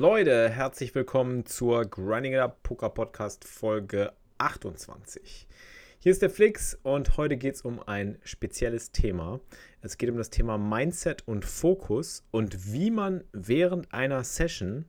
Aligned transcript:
Leute, 0.00 0.48
herzlich 0.48 0.94
willkommen 0.94 1.44
zur 1.44 1.84
Grinding 1.84 2.36
Up 2.36 2.62
Poker 2.62 2.88
Podcast 2.88 3.44
Folge 3.44 4.12
28. 4.38 5.48
Hier 5.98 6.12
ist 6.12 6.22
der 6.22 6.30
Flix 6.30 6.78
und 6.84 7.16
heute 7.16 7.36
geht 7.36 7.56
es 7.56 7.62
um 7.62 7.82
ein 7.82 8.16
spezielles 8.22 8.92
Thema. 8.92 9.40
Es 9.82 9.98
geht 9.98 10.08
um 10.08 10.16
das 10.16 10.30
Thema 10.30 10.56
Mindset 10.56 11.26
und 11.26 11.44
Fokus 11.44 12.22
und 12.30 12.72
wie 12.72 12.92
man 12.92 13.24
während 13.32 13.92
einer 13.92 14.22
Session 14.22 14.84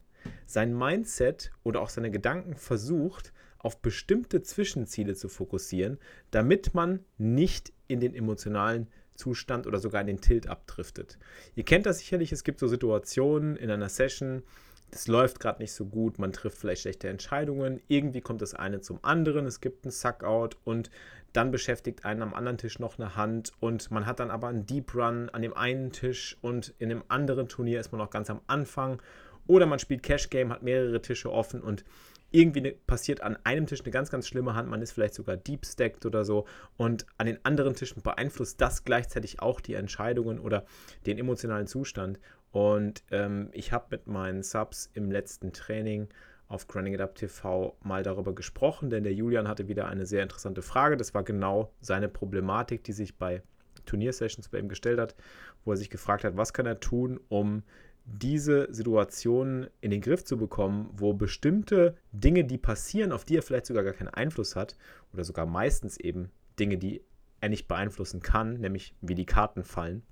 sein 0.46 0.78
Mindset 0.78 1.50
oder 1.64 1.82
auch 1.82 1.90
seine 1.90 2.12
Gedanken 2.12 2.54
versucht, 2.54 3.34
auf 3.58 3.82
bestimmte 3.82 4.44
Zwischenziele 4.44 5.16
zu 5.16 5.28
fokussieren, 5.28 5.98
damit 6.30 6.76
man 6.76 7.04
nicht 7.18 7.74
in 7.88 8.00
den 8.00 8.14
emotionalen 8.14 8.86
Zustand 9.16 9.66
oder 9.66 9.80
sogar 9.80 10.02
in 10.02 10.08
den 10.08 10.22
Tilt 10.22 10.48
abdriftet. 10.48 11.18
Ihr 11.56 11.66
kennt 11.66 11.88
das 11.88 11.98
sicherlich, 11.98 12.32
es 12.32 12.44
gibt 12.44 12.60
so 12.60 12.68
Situationen 12.68 13.58
in 13.58 13.72
einer 13.72 13.90
Session, 13.90 14.44
es 14.92 15.08
läuft 15.08 15.40
gerade 15.40 15.62
nicht 15.62 15.74
so 15.74 15.86
gut, 15.86 16.20
man 16.20 16.32
trifft 16.32 16.58
vielleicht 16.58 16.82
schlechte 16.82 17.10
Entscheidungen, 17.10 17.82
irgendwie 17.88 18.22
kommt 18.22 18.42
das 18.42 18.54
eine 18.54 18.82
zum 18.82 19.00
anderen, 19.04 19.46
es 19.46 19.62
gibt 19.62 19.86
einen 19.86 19.92
Suckout 19.92 20.58
und 20.64 20.90
dann 21.34 21.52
beschäftigt 21.52 22.06
einen 22.06 22.22
am 22.22 22.34
anderen 22.34 22.58
Tisch 22.58 22.80
noch 22.80 22.98
eine 22.98 23.16
Hand 23.16 23.52
und 23.60 23.92
man 23.92 24.06
hat 24.06 24.20
dann 24.20 24.32
aber 24.32 24.48
einen 24.48 24.66
Deep 24.66 24.96
Run 24.96 25.30
an 25.30 25.42
dem 25.42 25.54
einen 25.54 25.92
Tisch 25.92 26.38
und 26.42 26.74
in 26.80 26.90
dem 26.90 27.04
anderen 27.08 27.48
Turnier 27.48 27.80
ist 27.80 27.92
man 27.92 28.00
noch 28.00 28.10
ganz 28.10 28.30
am 28.30 28.42
Anfang. 28.48 29.02
Oder 29.46 29.66
man 29.66 29.80
spielt 29.80 30.04
Cash 30.04 30.30
Game, 30.30 30.52
hat 30.52 30.64
mehrere 30.64 31.02
Tische 31.02 31.32
offen 31.32 31.62
und 31.62 31.84
irgendwie 32.32 32.62
ne, 32.62 32.76
passiert 32.86 33.22
an 33.22 33.38
einem 33.44 33.66
Tisch 33.66 33.82
eine 33.82 33.92
ganz, 33.92 34.12
ganz 34.12 34.28
schlimme 34.28 34.54
Hand, 34.54 34.70
man 34.70 34.82
ist 34.82 34.92
vielleicht 34.92 35.16
sogar 35.16 35.38
deep 35.38 35.66
stacked 35.66 36.06
oder 36.06 36.26
so 36.26 36.46
und 36.78 37.06
an 37.18 37.26
den 37.26 37.44
anderen 37.44 37.74
Tischen 37.74 38.02
beeinflusst 38.02 38.62
das 38.62 38.84
gleichzeitig 38.84 39.42
auch 39.42 39.60
die 39.60 39.74
Entscheidungen 39.74 40.40
oder 40.40 40.66
den 41.06 41.18
emotionalen 41.18 41.68
Zustand 41.68 42.20
und 42.52 43.04
ähm, 43.12 43.50
ich 43.54 43.72
habe 43.72 43.88
mit 43.92 44.08
meinen 44.08 44.44
Subs 44.44 44.90
im 44.94 45.12
letzten 45.12 45.54
Training 45.54 46.08
auf 46.48 46.68
Grinding 46.68 46.96
It 46.96 47.02
Up 47.02 47.16
TV 47.16 47.78
mal 47.84 48.02
darüber 48.04 48.34
gesprochen, 48.34 48.90
denn 48.90 49.04
der 49.04 49.14
Julian 49.14 49.48
hatte 49.48 49.68
wieder 49.68 49.88
eine 49.88 50.08
sehr 50.08 50.24
interessante 50.24 50.64
Frage. 50.64 50.98
Das 50.98 51.14
war 51.14 51.24
genau 51.24 51.72
seine 51.80 52.10
Problematik, 52.10 52.84
die 52.84 52.94
sich 52.94 53.18
bei 53.18 53.44
Turniersessions 53.86 54.50
bei 54.50 54.58
ihm 54.58 54.68
gestellt 54.68 55.00
hat, 55.00 55.16
wo 55.64 55.72
er 55.72 55.78
sich 55.78 55.92
gefragt 55.92 56.24
hat, 56.24 56.38
was 56.38 56.54
kann 56.54 56.66
er 56.66 56.80
tun, 56.80 57.20
um 57.30 57.64
diese 58.06 58.68
Situation 58.74 59.68
in 59.82 59.92
den 59.92 60.02
Griff 60.02 60.24
zu 60.24 60.38
bekommen, 60.38 60.90
wo 60.94 61.14
bestimmte 61.14 61.96
Dinge, 62.12 62.44
die 62.44 62.58
passieren, 62.58 63.12
auf 63.12 63.26
die 63.26 63.38
er 63.38 63.44
vielleicht 63.44 63.68
sogar 63.68 63.84
gar 63.84 63.94
keinen 63.94 64.10
Einfluss 64.10 64.56
hat, 64.56 64.76
oder 65.14 65.24
sogar 65.24 65.46
meistens 65.46 65.98
eben 65.98 66.32
Dinge, 66.60 66.78
die 66.78 67.04
er 67.42 67.50
nicht 67.50 67.68
beeinflussen 67.68 68.22
kann, 68.22 68.56
nämlich 68.56 68.96
wie 69.02 69.16
die 69.16 69.28
Karten 69.28 69.64
fallen, 69.64 70.04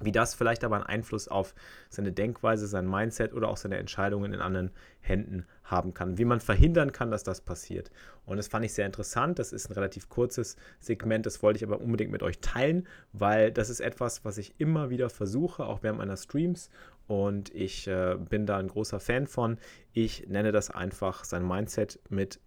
wie 0.00 0.12
das 0.12 0.34
vielleicht 0.34 0.64
aber 0.64 0.76
einen 0.76 0.84
Einfluss 0.84 1.28
auf 1.28 1.54
seine 1.88 2.12
Denkweise, 2.12 2.66
sein 2.66 2.88
Mindset 2.88 3.32
oder 3.32 3.48
auch 3.48 3.56
seine 3.56 3.78
Entscheidungen 3.78 4.32
in 4.32 4.40
anderen 4.40 4.70
Händen 5.00 5.46
haben 5.64 5.94
kann. 5.94 6.18
Wie 6.18 6.24
man 6.24 6.40
verhindern 6.40 6.92
kann, 6.92 7.10
dass 7.10 7.24
das 7.24 7.40
passiert. 7.40 7.90
Und 8.24 8.36
das 8.36 8.48
fand 8.48 8.64
ich 8.64 8.72
sehr 8.72 8.86
interessant. 8.86 9.38
Das 9.38 9.52
ist 9.52 9.68
ein 9.68 9.74
relativ 9.74 10.08
kurzes 10.08 10.56
Segment, 10.80 11.26
das 11.26 11.42
wollte 11.42 11.58
ich 11.58 11.64
aber 11.64 11.80
unbedingt 11.80 12.12
mit 12.12 12.22
euch 12.22 12.40
teilen, 12.40 12.86
weil 13.12 13.52
das 13.52 13.70
ist 13.70 13.80
etwas, 13.80 14.24
was 14.24 14.38
ich 14.38 14.54
immer 14.58 14.90
wieder 14.90 15.10
versuche, 15.10 15.64
auch 15.64 15.82
während 15.82 15.98
meiner 15.98 16.16
Streams. 16.16 16.70
Und 17.06 17.54
ich 17.54 17.88
äh, 17.88 18.16
bin 18.16 18.46
da 18.46 18.58
ein 18.58 18.68
großer 18.68 19.00
Fan 19.00 19.26
von. 19.26 19.58
Ich 19.92 20.28
nenne 20.28 20.52
das 20.52 20.70
einfach 20.70 21.24
sein 21.24 21.46
Mindset 21.46 21.98
mit 22.10 22.38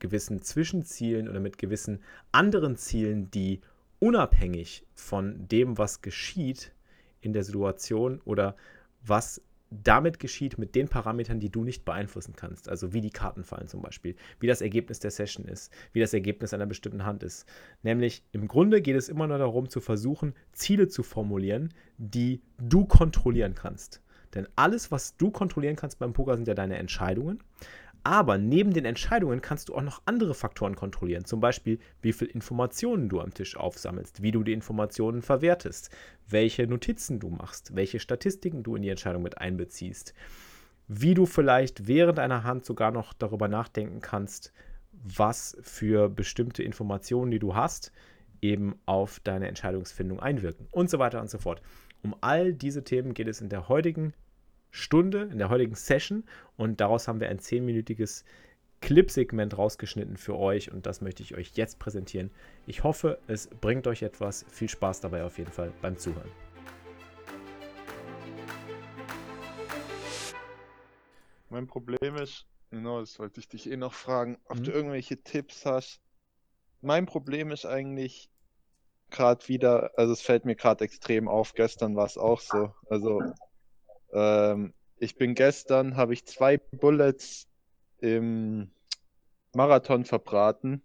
gewissen 0.00 0.42
Zwischenzielen 0.42 1.28
oder 1.28 1.40
mit 1.40 1.58
gewissen 1.58 2.02
anderen 2.32 2.76
Zielen, 2.76 3.30
die 3.30 3.60
unabhängig 4.00 4.86
von 4.94 5.48
dem, 5.48 5.78
was 5.78 6.02
geschieht, 6.02 6.72
in 7.20 7.32
der 7.32 7.44
Situation 7.44 8.20
oder 8.24 8.56
was 9.04 9.42
damit 9.70 10.18
geschieht 10.18 10.58
mit 10.58 10.74
den 10.74 10.88
Parametern, 10.88 11.40
die 11.40 11.50
du 11.50 11.62
nicht 11.62 11.84
beeinflussen 11.84 12.34
kannst. 12.34 12.68
Also 12.68 12.92
wie 12.92 13.00
die 13.00 13.10
Karten 13.10 13.44
fallen 13.44 13.68
zum 13.68 13.82
Beispiel, 13.82 14.16
wie 14.40 14.46
das 14.46 14.60
Ergebnis 14.60 14.98
der 14.98 15.10
Session 15.10 15.44
ist, 15.44 15.72
wie 15.92 16.00
das 16.00 16.14
Ergebnis 16.14 16.54
einer 16.54 16.66
bestimmten 16.66 17.04
Hand 17.04 17.22
ist. 17.22 17.46
Nämlich 17.82 18.22
im 18.32 18.48
Grunde 18.48 18.80
geht 18.80 18.96
es 18.96 19.08
immer 19.08 19.26
nur 19.26 19.38
darum 19.38 19.68
zu 19.68 19.80
versuchen, 19.80 20.34
Ziele 20.52 20.88
zu 20.88 21.02
formulieren, 21.02 21.74
die 21.98 22.40
du 22.58 22.86
kontrollieren 22.86 23.54
kannst. 23.54 24.02
Denn 24.34 24.46
alles, 24.56 24.90
was 24.90 25.16
du 25.16 25.30
kontrollieren 25.30 25.76
kannst 25.76 25.98
beim 25.98 26.12
Poker, 26.12 26.36
sind 26.36 26.48
ja 26.48 26.54
deine 26.54 26.76
Entscheidungen. 26.76 27.42
Aber 28.08 28.38
neben 28.38 28.72
den 28.72 28.86
Entscheidungen 28.86 29.42
kannst 29.42 29.68
du 29.68 29.74
auch 29.74 29.82
noch 29.82 30.00
andere 30.06 30.32
Faktoren 30.32 30.74
kontrollieren. 30.74 31.26
Zum 31.26 31.40
Beispiel, 31.40 31.78
wie 32.00 32.14
viel 32.14 32.28
Informationen 32.28 33.10
du 33.10 33.20
am 33.20 33.34
Tisch 33.34 33.54
aufsammelst, 33.54 34.22
wie 34.22 34.30
du 34.30 34.42
die 34.42 34.54
Informationen 34.54 35.20
verwertest, 35.20 35.90
welche 36.26 36.66
Notizen 36.66 37.20
du 37.20 37.28
machst, 37.28 37.76
welche 37.76 38.00
Statistiken 38.00 38.62
du 38.62 38.76
in 38.76 38.80
die 38.80 38.88
Entscheidung 38.88 39.22
mit 39.22 39.36
einbeziehst, 39.36 40.14
wie 40.86 41.12
du 41.12 41.26
vielleicht 41.26 41.86
während 41.86 42.18
einer 42.18 42.44
Hand 42.44 42.64
sogar 42.64 42.92
noch 42.92 43.12
darüber 43.12 43.46
nachdenken 43.46 44.00
kannst, 44.00 44.54
was 44.92 45.58
für 45.60 46.08
bestimmte 46.08 46.62
Informationen, 46.62 47.30
die 47.30 47.38
du 47.38 47.56
hast, 47.56 47.92
eben 48.40 48.76
auf 48.86 49.20
deine 49.20 49.48
Entscheidungsfindung 49.48 50.18
einwirken 50.18 50.66
und 50.70 50.88
so 50.88 50.98
weiter 50.98 51.20
und 51.20 51.28
so 51.28 51.36
fort. 51.36 51.60
Um 52.02 52.16
all 52.22 52.54
diese 52.54 52.84
Themen 52.84 53.12
geht 53.12 53.28
es 53.28 53.42
in 53.42 53.50
der 53.50 53.68
heutigen 53.68 54.14
Stunde, 54.70 55.28
in 55.30 55.38
der 55.38 55.48
heutigen 55.48 55.74
Session. 55.74 56.24
Und 56.56 56.80
daraus 56.80 57.08
haben 57.08 57.20
wir 57.20 57.28
ein 57.28 57.38
zehnminütiges 57.38 58.24
Clipsegment 58.80 59.58
rausgeschnitten 59.58 60.16
für 60.16 60.36
euch 60.36 60.70
und 60.70 60.86
das 60.86 61.00
möchte 61.00 61.22
ich 61.22 61.34
euch 61.34 61.52
jetzt 61.54 61.78
präsentieren. 61.78 62.30
Ich 62.66 62.84
hoffe, 62.84 63.18
es 63.26 63.48
bringt 63.48 63.86
euch 63.86 64.02
etwas. 64.02 64.44
Viel 64.50 64.68
Spaß 64.68 65.00
dabei 65.00 65.24
auf 65.24 65.38
jeden 65.38 65.50
Fall 65.50 65.72
beim 65.82 65.96
Zuhören. 65.98 66.30
Mein 71.50 71.66
Problem 71.66 72.16
ist, 72.16 72.46
genau, 72.70 73.00
das 73.00 73.18
wollte 73.18 73.40
ich 73.40 73.48
dich 73.48 73.70
eh 73.70 73.76
noch 73.76 73.94
fragen, 73.94 74.38
ob 74.44 74.58
mhm. 74.58 74.64
du 74.64 74.70
irgendwelche 74.70 75.16
Tipps 75.16 75.66
hast. 75.66 76.00
Mein 76.80 77.06
Problem 77.06 77.50
ist 77.50 77.66
eigentlich 77.66 78.30
gerade 79.10 79.48
wieder, 79.48 79.90
also 79.96 80.12
es 80.12 80.20
fällt 80.20 80.44
mir 80.44 80.54
gerade 80.54 80.84
extrem 80.84 81.26
auf, 81.26 81.54
gestern 81.54 81.96
war 81.96 82.06
es 82.06 82.18
auch 82.18 82.40
so. 82.40 82.74
Also 82.90 83.22
ähm, 84.12 84.72
ich 84.98 85.16
bin 85.16 85.34
gestern, 85.34 85.96
habe 85.96 86.12
ich 86.12 86.24
zwei 86.24 86.58
Bullets 86.58 87.46
im 88.00 88.70
Marathon 89.54 90.04
verbraten, 90.04 90.82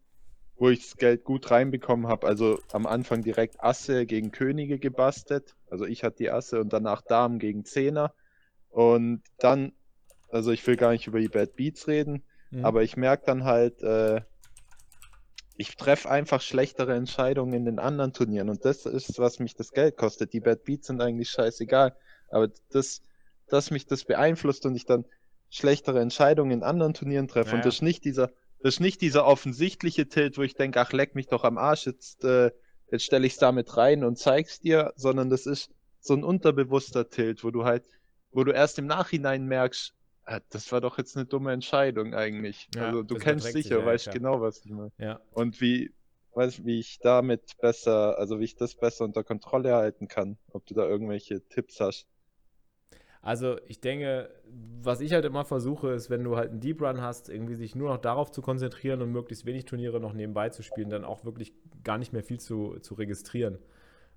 wo 0.56 0.70
ich 0.70 0.82
das 0.82 0.98
Geld 0.98 1.24
gut 1.24 1.52
reinbekommen 1.52 2.08
habe. 2.08 2.28
Also 2.28 2.60
am 2.72 2.86
Anfang 2.86 3.24
direkt 3.24 3.64
Asse 3.64 4.06
gegen 4.06 4.32
Könige 4.32 4.80
gebastelt. 4.80 5.56
Also 5.70 5.86
ich 5.86 6.04
hatte 6.04 6.18
die 6.18 6.32
Asse 6.32 6.62
und 6.62 6.72
danach 6.74 7.02
Damen 7.02 7.40
gegen 7.40 7.66
Zehner. 7.66 8.14
Und 8.70 9.22
dann, 9.38 9.74
also 10.30 10.52
ich 10.52 10.66
will 10.66 10.78
gar 10.78 10.92
nicht 10.92 11.08
über 11.08 11.20
die 11.20 11.30
Bad 11.30 11.56
Beats 11.56 11.88
reden, 11.88 12.24
mhm. 12.50 12.66
aber 12.66 12.82
ich 12.82 12.98
merke 12.98 13.24
dann 13.26 13.44
halt, 13.44 13.82
äh, 13.84 14.22
ich 15.56 15.76
treffe 15.76 16.10
einfach 16.10 16.42
schlechtere 16.42 16.96
Entscheidungen 16.96 17.54
in 17.54 17.66
den 17.66 17.78
anderen 17.78 18.14
Turnieren 18.14 18.50
und 18.50 18.66
das 18.66 18.88
ist, 18.88 19.20
was 19.20 19.38
mich 19.38 19.54
das 19.54 19.72
Geld 19.72 19.98
kostet. 19.98 20.34
Die 20.34 20.40
Bad 20.40 20.64
Beats 20.64 20.88
sind 20.88 21.02
eigentlich 21.02 21.30
scheißegal, 21.30 21.96
aber 22.30 22.50
das, 22.72 23.04
dass 23.54 23.72
mich 23.72 23.86
das 23.86 24.04
beeinflusst 24.04 24.66
und 24.66 24.76
ich 24.76 24.86
dann 24.86 25.06
schlechtere 25.50 26.00
Entscheidungen 26.00 26.52
in 26.52 26.64
anderen 26.64 26.96
Turnieren 26.96 27.28
treffe. 27.28 27.52
Ja. 27.52 27.56
Und 27.58 27.66
das 27.66 27.76
ist 27.76 27.82
nicht 27.84 28.04
dieser, 28.04 28.32
das 28.60 28.76
ist 28.76 28.80
nicht 28.80 29.02
dieser 29.02 29.26
offensichtliche 29.26 30.08
Tilt, 30.08 30.38
wo 30.38 30.42
ich 30.42 30.56
denke, 30.56 30.82
ach 30.82 30.92
leck 30.92 31.14
mich 31.14 31.28
doch 31.28 31.44
am 31.44 31.60
Arsch, 31.60 31.86
jetzt, 31.86 32.24
äh, 32.24 32.52
jetzt 32.90 33.06
stelle 33.06 33.28
ich 33.28 33.34
es 33.34 33.40
damit 33.40 33.78
rein 33.78 34.04
und 34.04 34.18
zeig's 34.18 34.60
dir, 34.60 34.92
sondern 34.96 35.30
das 35.30 35.46
ist 35.46 35.70
so 36.00 36.16
ein 36.16 36.24
unterbewusster 36.24 37.10
Tilt, 37.10 37.44
wo 37.44 37.52
du 37.52 37.64
halt, 37.64 37.86
wo 38.32 38.44
du 38.44 38.52
erst 38.52 38.80
im 38.80 38.88
Nachhinein 38.88 39.46
merkst, 39.46 39.94
äh, 40.26 40.42
das 40.50 40.72
war 40.72 40.82
doch 40.82 40.98
jetzt 40.98 41.16
eine 41.16 41.28
dumme 41.28 41.54
Entscheidung 41.54 42.16
eigentlich. 42.16 42.68
Ja, 42.76 42.88
also 42.88 43.04
du 43.04 43.16
kennst 43.16 43.52
sicher, 43.52 43.80
ja, 43.80 43.86
weißt 43.86 44.08
ja. 44.08 44.14
genau, 44.14 44.42
was 44.42 44.66
ich 44.66 44.72
meine. 44.72 44.92
Ja. 44.98 45.22
Und 45.32 45.62
wie, 45.62 45.94
weiß 46.34 46.66
wie 46.66 46.80
ich 46.80 46.98
damit 47.00 47.58
besser, 47.62 48.18
also 48.18 48.40
wie 48.40 48.46
ich 48.46 48.56
das 48.56 48.74
besser 48.74 49.06
unter 49.06 49.24
Kontrolle 49.24 49.76
halten 49.76 50.08
kann, 50.08 50.38
ob 50.52 50.66
du 50.66 50.74
da 50.74 50.88
irgendwelche 50.88 51.48
Tipps 51.48 51.80
hast. 51.80 52.08
Also 53.24 53.56
ich 53.68 53.80
denke, 53.80 54.30
was 54.82 55.00
ich 55.00 55.14
halt 55.14 55.24
immer 55.24 55.46
versuche, 55.46 55.92
ist, 55.92 56.10
wenn 56.10 56.26
du 56.26 56.36
halt 56.36 56.52
einen 56.52 56.60
Deep 56.60 56.82
Run 56.82 57.02
hast, 57.02 57.30
irgendwie 57.30 57.56
sich 57.56 57.74
nur 57.74 57.88
noch 57.90 57.98
darauf 57.98 58.32
zu 58.32 58.42
konzentrieren 58.42 59.02
und 59.02 59.14
möglichst 59.14 59.46
wenig 59.46 59.64
Turniere 59.64 60.02
noch 60.02 60.12
nebenbei 60.12 60.50
zu 60.50 60.62
spielen, 60.62 60.90
dann 60.90 61.06
auch 61.06 61.24
wirklich 61.24 61.54
gar 61.86 61.98
nicht 61.98 62.12
mehr 62.12 62.22
viel 62.24 62.42
zu, 62.42 62.78
zu 62.82 62.96
registrieren. 62.96 63.60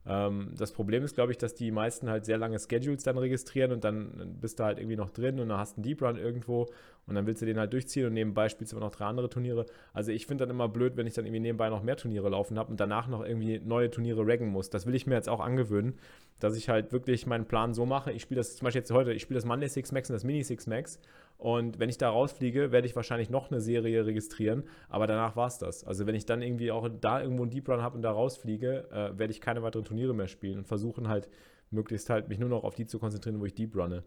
Ähm, 0.07 0.53
das 0.59 0.73
Problem 0.73 1.05
ist, 1.05 1.15
glaube 1.15 1.31
ich, 1.31 1.39
dass 1.39 1.55
die 1.55 1.71
meisten 1.71 2.11
halt 2.11 2.25
sehr 2.25 2.37
lange 2.37 2.59
Schedules 2.59 3.05
dann 3.05 3.17
registrieren 3.17 3.71
und 3.71 3.85
dann 3.85 4.39
bist 4.41 4.59
du 4.59 4.65
halt 4.65 4.79
irgendwie 4.79 4.97
noch 4.97 5.11
drin 5.11 5.39
und 5.39 5.51
dann 5.51 5.59
hast 5.59 5.77
einen 5.77 5.85
Deep 5.85 6.03
Run 6.03 6.17
irgendwo 6.17 6.67
und 7.07 7.15
dann 7.15 7.27
willst 7.27 7.41
du 7.41 7.47
den 7.47 7.59
halt 7.59 7.73
durchziehen 7.73 8.07
und 8.07 8.15
nebenbei 8.15 8.49
spielst 8.49 8.73
du 8.73 8.77
aber 8.77 8.87
noch 8.87 8.95
drei 8.95 9.05
andere 9.05 9.29
Turniere. 9.29 9.67
Also 9.93 10.11
ich 10.11 10.27
finde 10.27 10.43
dann 10.43 10.51
immer 10.51 10.69
blöd, 10.69 10.97
wenn 10.97 11.07
ich 11.07 11.15
dann 11.15 11.25
irgendwie 11.25 11.41
nebenbei 11.41 11.69
noch 11.69 11.83
mehr 11.83 11.97
Turniere 11.97 12.29
laufen 12.29 12.59
habe 12.59 12.71
und 12.71 12.81
danach 12.81 13.07
noch 13.07 13.25
irgendwie 13.25 13.61
neue 13.61 13.91
Turniere 13.91 14.27
raggen 14.27 14.49
muss. 14.49 14.71
Das 14.71 14.87
will 14.87 14.95
ich 14.95 15.07
mir 15.07 15.15
jetzt 15.15 15.29
auch 15.29 15.41
angewöhnen, 15.41 15.95
dass 16.41 16.57
ich 16.57 16.69
halt 16.69 16.93
wirklich 16.93 17.27
meinen 17.27 17.47
Plan 17.47 17.75
so 17.75 17.87
mache. 17.87 18.13
Ich 18.13 18.23
spiele 18.23 18.39
das 18.39 18.57
zum 18.57 18.65
Beispiel 18.65 18.81
jetzt 18.81 18.91
heute, 18.91 19.13
ich 19.13 19.23
spiele 19.23 19.39
das 19.39 19.45
Monday 19.45 19.69
Six 19.69 19.93
Max 19.93 20.11
und 20.11 20.15
das 20.15 20.25
Mini 20.25 20.43
Six 20.43 20.67
Max 20.67 21.01
und 21.39 21.79
wenn 21.79 21.89
ich 21.89 21.99
da 21.99 22.09
rausfliege, 22.11 22.73
werde 22.73 22.87
ich 22.87 22.97
wahrscheinlich 22.97 23.31
noch 23.31 23.51
eine 23.51 23.61
Serie 23.61 24.07
registrieren, 24.07 24.65
aber 24.89 25.07
danach 25.07 25.37
war 25.37 25.47
es 25.47 25.59
das. 25.59 25.85
Also 25.85 26.07
wenn 26.07 26.15
ich 26.15 26.27
dann 26.27 26.43
irgendwie 26.43 26.71
auch 26.71 26.89
da 27.01 27.21
irgendwo 27.21 27.43
einen 27.43 27.51
Deep 27.51 27.69
Run 27.69 27.83
habe 27.83 27.97
und 27.97 28.03
da 28.03 28.11
rausfliege, 28.11 28.89
äh, 28.91 29.19
werde 29.19 29.31
ich 29.31 29.41
keine 29.41 29.63
weiteren 29.63 29.85
Turniere 29.85 30.15
mehr 30.15 30.29
spielen 30.29 30.59
und 30.59 30.67
versuchen 30.67 31.09
halt 31.09 31.29
möglichst 31.71 32.11
halt 32.11 32.29
mich 32.29 32.39
nur 32.39 32.49
noch 32.49 32.65
auf 32.65 32.75
die 32.75 32.87
zu 32.87 32.99
konzentrieren, 32.99 33.41
wo 33.41 33.45
ich 33.45 33.55
Deep 33.55 33.77
runne. 33.77 34.03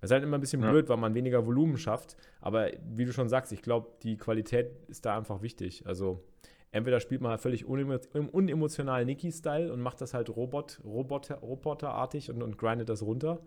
Das 0.00 0.10
ist 0.10 0.14
halt 0.14 0.24
immer 0.24 0.38
ein 0.38 0.40
bisschen 0.40 0.62
ja. 0.62 0.70
blöd, 0.70 0.88
weil 0.88 0.96
man 0.96 1.14
weniger 1.14 1.46
Volumen 1.46 1.76
schafft, 1.76 2.16
aber 2.40 2.70
wie 2.88 3.04
du 3.04 3.12
schon 3.12 3.28
sagst, 3.28 3.52
ich 3.52 3.62
glaube, 3.62 3.88
die 4.02 4.16
Qualität 4.16 4.70
ist 4.88 5.04
da 5.04 5.16
einfach 5.16 5.42
wichtig. 5.42 5.86
Also 5.86 6.24
entweder 6.72 7.00
spielt 7.00 7.20
man 7.20 7.30
halt 7.32 7.40
völlig 7.40 7.66
unemotional 7.66 9.04
Nikki-Style 9.04 9.72
und 9.72 9.80
macht 9.80 10.00
das 10.00 10.14
halt 10.14 10.30
Robot, 10.30 10.80
Roboter, 10.84 11.36
Roboterartig 11.36 12.30
und, 12.30 12.42
und 12.42 12.56
grindet 12.56 12.88
das 12.88 13.02
runter. 13.02 13.40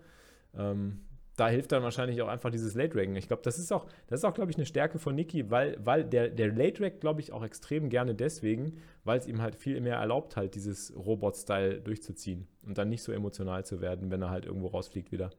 Ähm, 0.56 1.00
da 1.36 1.50
hilft 1.50 1.72
dann 1.72 1.82
wahrscheinlich 1.82 2.22
auch 2.22 2.28
einfach 2.28 2.52
dieses 2.52 2.76
Late 2.76 2.96
Raggen. 2.96 3.16
Ich 3.16 3.28
glaube, 3.28 3.42
das 3.42 3.58
ist 3.58 3.72
auch, 3.72 3.88
das 4.08 4.20
ist 4.20 4.24
auch, 4.24 4.34
glaube 4.34 4.52
ich, 4.52 4.58
eine 4.58 4.66
Stärke 4.66 5.00
von 5.00 5.16
Niki, 5.16 5.50
weil, 5.50 5.78
weil 5.84 6.04
der, 6.04 6.30
der 6.30 6.52
Late 6.52 6.84
Rag, 6.84 7.00
glaube 7.00 7.22
ich, 7.22 7.32
auch 7.32 7.44
extrem 7.44 7.90
gerne 7.90 8.14
deswegen, 8.14 8.78
weil 9.04 9.18
es 9.18 9.26
ihm 9.26 9.42
halt 9.42 9.56
viel 9.56 9.82
mehr 9.82 9.96
erlaubt, 9.96 10.38
halt 10.38 10.54
dieses 10.54 10.96
Robot-Style 10.96 11.82
durchzuziehen 11.82 12.48
und 12.62 12.78
dann 12.78 12.90
nicht 12.90 13.02
so 13.02 13.12
emotional 13.12 13.66
zu 13.66 13.82
werden, 13.82 14.12
wenn 14.12 14.22
er 14.22 14.30
halt 14.30 14.46
irgendwo 14.46 14.68
rausfliegt 14.68 15.12
wieder. 15.12 15.32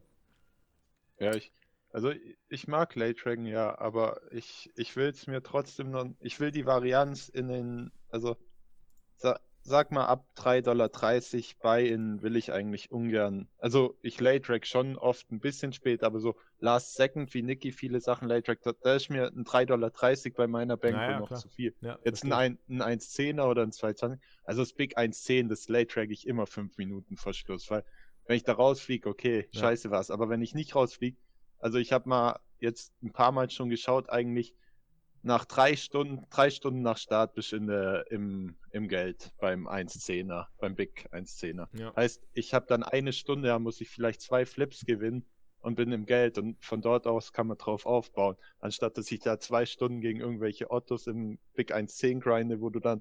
Ja, 1.19 1.35
ich, 1.35 1.53
also 1.91 2.13
ich 2.49 2.67
mag 2.67 2.95
Late 2.95 3.27
Raggen 3.27 3.47
ja, 3.47 3.79
aber 3.79 4.21
ich, 4.33 4.71
ich 4.77 4.97
will 4.97 5.09
es 5.09 5.27
mir 5.27 5.43
trotzdem 5.43 5.91
noch, 5.91 6.07
ich 6.21 6.41
will 6.41 6.51
die 6.51 6.67
Varianz 6.67 7.29
in 7.29 7.49
den, 7.49 7.93
also 8.09 8.37
sag 9.65 9.91
mal, 9.91 10.05
ab 10.05 10.27
3,30 10.37 10.63
Dollar 10.63 10.91
Buy-in 11.63 12.23
will 12.23 12.37
ich 12.37 12.53
eigentlich 12.53 12.91
ungern. 12.91 13.49
Also 13.59 13.97
ich 14.03 14.21
Late-Track 14.21 14.67
schon 14.67 14.97
oft 14.97 15.31
ein 15.33 15.41
bisschen 15.41 15.73
spät, 15.73 16.05
aber 16.05 16.21
so 16.21 16.37
Last 16.59 16.95
Second, 16.95 17.33
wie 17.33 17.43
Nicky 17.43 17.73
viele 17.73 18.01
Sachen 18.01 18.29
Late-Track, 18.29 18.61
da 18.83 18.95
ist 18.95 19.09
mir 19.09 19.29
ein 19.29 19.45
3,30 19.45 19.65
Dollar 19.67 19.91
bei 20.37 20.47
meiner 20.47 20.77
Bank 20.77 20.97
naja, 20.97 21.19
noch 21.19 21.29
klar. 21.29 21.41
zu 21.41 21.49
viel. 21.49 21.75
Ja, 21.81 21.99
Jetzt 22.05 22.25
ein, 22.25 22.59
ein 22.69 22.83
1,10er 22.83 23.49
oder 23.49 23.63
ein 23.63 23.71
2,20. 23.71 24.19
Also 24.45 24.63
das 24.63 24.75
Big 24.75 24.99
1,10, 24.99 25.49
das 25.49 25.69
Late-Track 25.69 26.11
ich 26.11 26.27
immer 26.27 26.47
5 26.47 26.77
Minuten 26.77 27.17
vor 27.17 27.33
Schluss, 27.33 27.71
weil 27.71 27.85
wenn 28.27 28.37
ich 28.37 28.45
da 28.45 28.53
rausfliege, 28.53 29.09
okay, 29.09 29.49
ja. 29.53 29.61
scheiße 29.61 29.91
was. 29.91 30.11
Aber 30.11 30.29
wenn 30.29 30.43
ich 30.43 30.55
nicht 30.55 30.75
rausfliege, 30.75 31.17
also 31.59 31.79
ich 31.79 31.93
habe 31.93 32.09
mal 32.09 32.41
jetzt 32.59 32.93
ein 33.03 33.13
paar 33.13 33.33
Mal 33.33 33.51
schon 33.51 33.69
geschaut, 33.69 34.11
eigentlich 34.11 34.55
nach 35.23 35.47
drei 35.47 35.77
Stunden, 35.77 36.27
drei 36.31 36.51
Stunden 36.51 36.83
nach 36.83 36.99
Start 36.99 37.35
bist 37.35 37.53
du 37.53 37.57
in 37.57 37.67
der, 37.67 38.11
im, 38.11 38.57
im 38.71 38.89
Geld 38.89 39.33
beim 39.41 39.67
1.10er, 39.67 40.47
beim 40.59 40.75
Big 40.75 41.09
1.10er. 41.13 41.69
Ja. 41.79 41.97
Heißt, 41.97 42.23
ich 42.35 42.53
habe 42.53 42.67
dann 42.69 42.83
eine 42.83 43.13
Stunde, 43.13 43.49
da 43.49 43.59
muss 43.59 43.81
ich 43.81 43.89
vielleicht 43.89 44.21
zwei 44.21 44.45
Flips 44.45 44.85
gewinnen 44.85 45.25
und 45.61 45.77
bin 45.77 45.93
im 45.93 46.05
Geld 46.05 46.37
und 46.37 46.63
von 46.63 46.83
dort 46.83 47.07
aus 47.07 47.33
kann 47.33 47.47
man 47.47 47.57
drauf 47.57 47.87
aufbauen. 47.87 48.37
Anstatt 48.61 48.99
dass 48.99 49.11
ich 49.11 49.21
da 49.21 49.41
zwei 49.41 49.65
Stunden 49.65 50.03
gegen 50.03 50.21
irgendwelche 50.21 50.71
Ottos 50.71 51.07
im 51.07 51.39
Big 51.55 51.75
1.10 51.75 52.21
grinde, 52.21 52.61
wo 52.61 52.69
du 52.69 52.81
dann, 52.81 53.01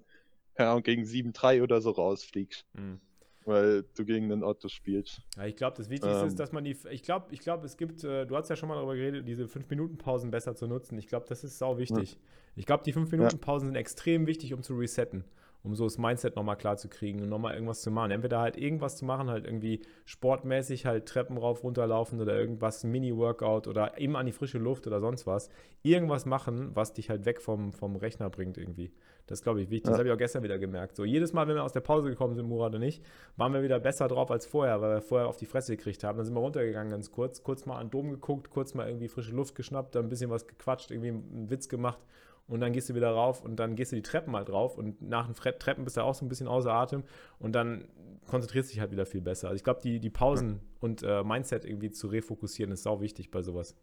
keine 0.55 0.69
Ahnung, 0.69 0.83
gegen 0.83 1.03
7.3 1.03 1.61
oder 1.61 1.81
so 1.81 1.91
rausfliegst. 1.91 2.65
Mhm 2.73 3.01
weil 3.45 3.84
du 3.95 4.06
gegen 4.06 4.30
den 4.30 4.44
Otto 4.44 4.68
spielst. 4.68 5.22
Ja, 5.38 5.45
ich 5.45 5.56
glaube, 5.56 5.78
das 5.78 5.90
Wichtigste 5.90 6.22
ähm, 6.22 6.28
ist, 6.28 6.40
dass 6.40 6.51
man 6.51 6.63
die, 6.63 6.75
ich 6.90 7.04
glaube, 7.04 7.28
ich 7.31 7.40
glaube, 7.40 7.66
es 7.66 7.78
gibt, 7.78 8.04
äh, 8.04 8.25
du 8.25 8.36
hast 8.36 8.50
ja 8.50 8.56
schon 8.56 8.69
mal 8.69 8.75
darüber 8.75 8.95
geredet, 8.95 9.28
diese 9.28 9.45
5-Minuten-Pausen 9.45 10.31
besser 10.31 10.56
zu 10.56 10.68
nutzen. 10.68 10.98
Ich 10.98 11.07
glaube, 11.07 11.25
das 11.28 11.44
ist 11.44 11.57
sau 11.57 11.78
wichtig. 11.78 12.13
Ja. 12.13 12.19
Ich 12.56 12.66
glaube, 12.66 12.84
die 12.84 12.94
5-Minuten-Pausen 12.94 13.68
ja. 13.68 13.72
sind 13.74 13.75
extrem 13.75 14.28
wichtig, 14.28 14.54
um 14.54 14.63
zu 14.63 14.75
resetten 14.75 15.24
um 15.63 15.75
so 15.75 15.86
das 15.86 15.98
Mindset 15.98 16.36
nochmal 16.36 16.57
klar 16.57 16.78
zu 16.78 16.90
kriegen 16.90 17.22
und 17.22 17.30
nochmal 17.30 17.54
irgendwas 17.54 17.81
zu 17.81 17.90
machen. 17.90 18.12
Entweder 18.12 18.40
halt 18.40 18.57
irgendwas 18.57 18.98
zu 18.98 19.06
machen, 19.06 19.30
halt 19.30 19.45
irgendwie 19.45 19.81
sportmäßig 20.06 20.86
halt 20.86 21.06
Treppen 21.06 21.38
rauf, 21.38 21.63
runter 21.63 21.88
laufen 21.88 22.19
oder 22.19 22.38
irgendwas, 22.38 22.84
Mini-Workout 22.84 23.68
oder 23.68 23.98
eben 23.98 24.16
an 24.18 24.25
die 24.25 24.34
frische 24.34 24.57
Luft 24.57 24.88
oder 24.88 25.00
sonst 25.00 25.25
was. 25.25 25.50
Irgendwas 25.81 26.25
machen, 26.25 26.72
was 26.75 26.94
dich 26.94 27.10
halt 27.10 27.25
weg 27.25 27.42
vom, 27.42 27.72
vom 27.72 27.95
Rechner 27.95 28.30
bringt 28.30 28.57
irgendwie. 28.57 28.92
Das 29.25 29.39
ist, 29.39 29.43
glaube 29.43 29.61
ich, 29.61 29.69
wichtig. 29.69 29.87
Ja. 29.87 29.91
Das 29.91 29.99
habe 29.99 30.09
ich 30.09 30.13
auch 30.13 30.17
gestern 30.17 30.43
wieder 30.43 30.59
gemerkt. 30.59 30.95
So, 30.95 31.05
jedes 31.05 31.31
Mal, 31.31 31.47
wenn 31.47 31.55
wir 31.55 31.63
aus 31.63 31.71
der 31.71 31.81
Pause 31.81 32.09
gekommen 32.09 32.35
sind, 32.35 32.47
Murat 32.47 32.75
und 32.75 32.81
ich, 32.81 33.01
waren 33.37 33.53
wir 33.53 33.63
wieder 33.63 33.79
besser 33.79 34.07
drauf 34.07 34.29
als 34.31 34.45
vorher, 34.45 34.81
weil 34.81 34.95
wir 34.95 35.01
vorher 35.01 35.27
auf 35.27 35.37
die 35.37 35.45
Fresse 35.45 35.75
gekriegt 35.77 36.03
haben. 36.03 36.17
Dann 36.17 36.25
sind 36.25 36.35
wir 36.35 36.41
runtergegangen 36.41 36.91
ganz 36.91 37.11
kurz, 37.11 37.41
kurz 37.41 37.65
mal 37.65 37.77
an 37.77 37.87
den 37.87 37.91
Dom 37.91 38.11
geguckt, 38.11 38.49
kurz 38.49 38.73
mal 38.73 38.87
irgendwie 38.87 39.07
frische 39.07 39.33
Luft 39.33 39.55
geschnappt, 39.55 39.95
dann 39.95 40.05
ein 40.05 40.09
bisschen 40.09 40.29
was 40.29 40.47
gequatscht, 40.47 40.91
irgendwie 40.91 41.09
einen 41.09 41.49
Witz 41.49 41.69
gemacht 41.69 41.99
und 42.47 42.59
dann 42.59 42.73
gehst 42.73 42.89
du 42.89 42.95
wieder 42.95 43.11
rauf 43.11 43.43
und 43.43 43.55
dann 43.55 43.75
gehst 43.75 43.91
du 43.91 43.95
die 43.95 44.01
Treppen 44.01 44.31
mal 44.31 44.43
drauf 44.43 44.77
und 44.77 45.01
nach 45.01 45.25
den 45.25 45.35
Treppen 45.35 45.85
bist 45.85 45.97
du 45.97 46.01
auch 46.01 46.15
so 46.15 46.25
ein 46.25 46.29
bisschen 46.29 46.47
außer 46.47 46.71
Atem 46.71 47.03
und 47.39 47.53
dann 47.53 47.87
konzentrierst 48.27 48.69
du 48.69 48.73
dich 48.73 48.79
halt 48.81 48.91
wieder 48.91 49.05
viel 49.05 49.21
besser. 49.21 49.47
Also 49.47 49.57
ich 49.57 49.63
glaube, 49.63 49.81
die, 49.81 49.99
die 49.99 50.09
Pausen 50.09 50.59
und 50.79 51.03
äh, 51.03 51.23
Mindset 51.23 51.65
irgendwie 51.65 51.91
zu 51.91 52.07
refokussieren 52.07 52.71
ist 52.71 52.83
sau 52.83 53.01
wichtig 53.01 53.31
bei 53.31 53.41
sowas. 53.41 53.75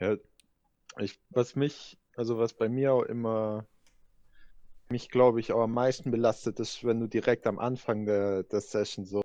Ja, 0.00 0.16
ich, 0.98 1.20
was 1.30 1.56
mich, 1.56 1.98
also 2.16 2.38
was 2.38 2.54
bei 2.54 2.68
mir 2.68 2.94
auch 2.94 3.02
immer 3.02 3.66
mich, 4.88 5.10
glaube 5.10 5.40
ich, 5.40 5.52
auch 5.52 5.62
am 5.62 5.72
meisten 5.72 6.10
belastet 6.10 6.60
ist, 6.60 6.84
wenn 6.84 7.00
du 7.00 7.08
direkt 7.08 7.46
am 7.46 7.58
Anfang 7.58 8.06
der, 8.06 8.42
der 8.44 8.60
Session 8.60 9.04
so 9.04 9.22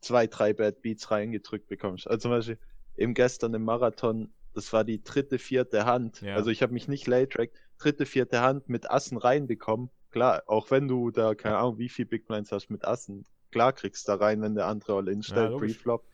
zwei, 0.00 0.26
drei 0.26 0.52
Bad 0.52 0.82
Beats 0.82 1.10
reingedrückt 1.10 1.68
bekommst. 1.68 2.06
Also 2.08 2.22
zum 2.22 2.30
Beispiel 2.32 2.58
eben 2.96 3.14
gestern 3.14 3.54
im 3.54 3.64
Marathon 3.64 4.32
das 4.56 4.72
war 4.72 4.84
die 4.84 5.04
dritte, 5.04 5.38
vierte 5.38 5.84
Hand. 5.84 6.22
Ja. 6.22 6.34
Also 6.34 6.50
ich 6.50 6.62
habe 6.62 6.72
mich 6.72 6.88
nicht 6.88 7.06
late 7.06 7.50
dritte, 7.78 8.06
vierte 8.06 8.40
Hand 8.40 8.68
mit 8.68 8.90
Assen 8.90 9.18
reinbekommen. 9.18 9.90
Klar, 10.10 10.42
auch 10.46 10.70
wenn 10.70 10.88
du 10.88 11.10
da, 11.10 11.34
keine 11.34 11.58
Ahnung, 11.58 11.78
wie 11.78 11.90
viel 11.90 12.06
Big 12.06 12.26
Blinds 12.26 12.50
hast 12.50 12.70
mit 12.70 12.84
Assen, 12.86 13.26
klar 13.52 13.74
kriegst 13.74 14.08
du 14.08 14.12
da 14.12 14.18
rein, 14.18 14.40
wenn 14.40 14.54
der 14.54 14.66
andere 14.66 14.94
All-In 14.94 15.22
stellt, 15.22 15.52
ja, 15.52 15.58
Preflop. 15.58 16.04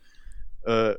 Äh, 0.63 0.97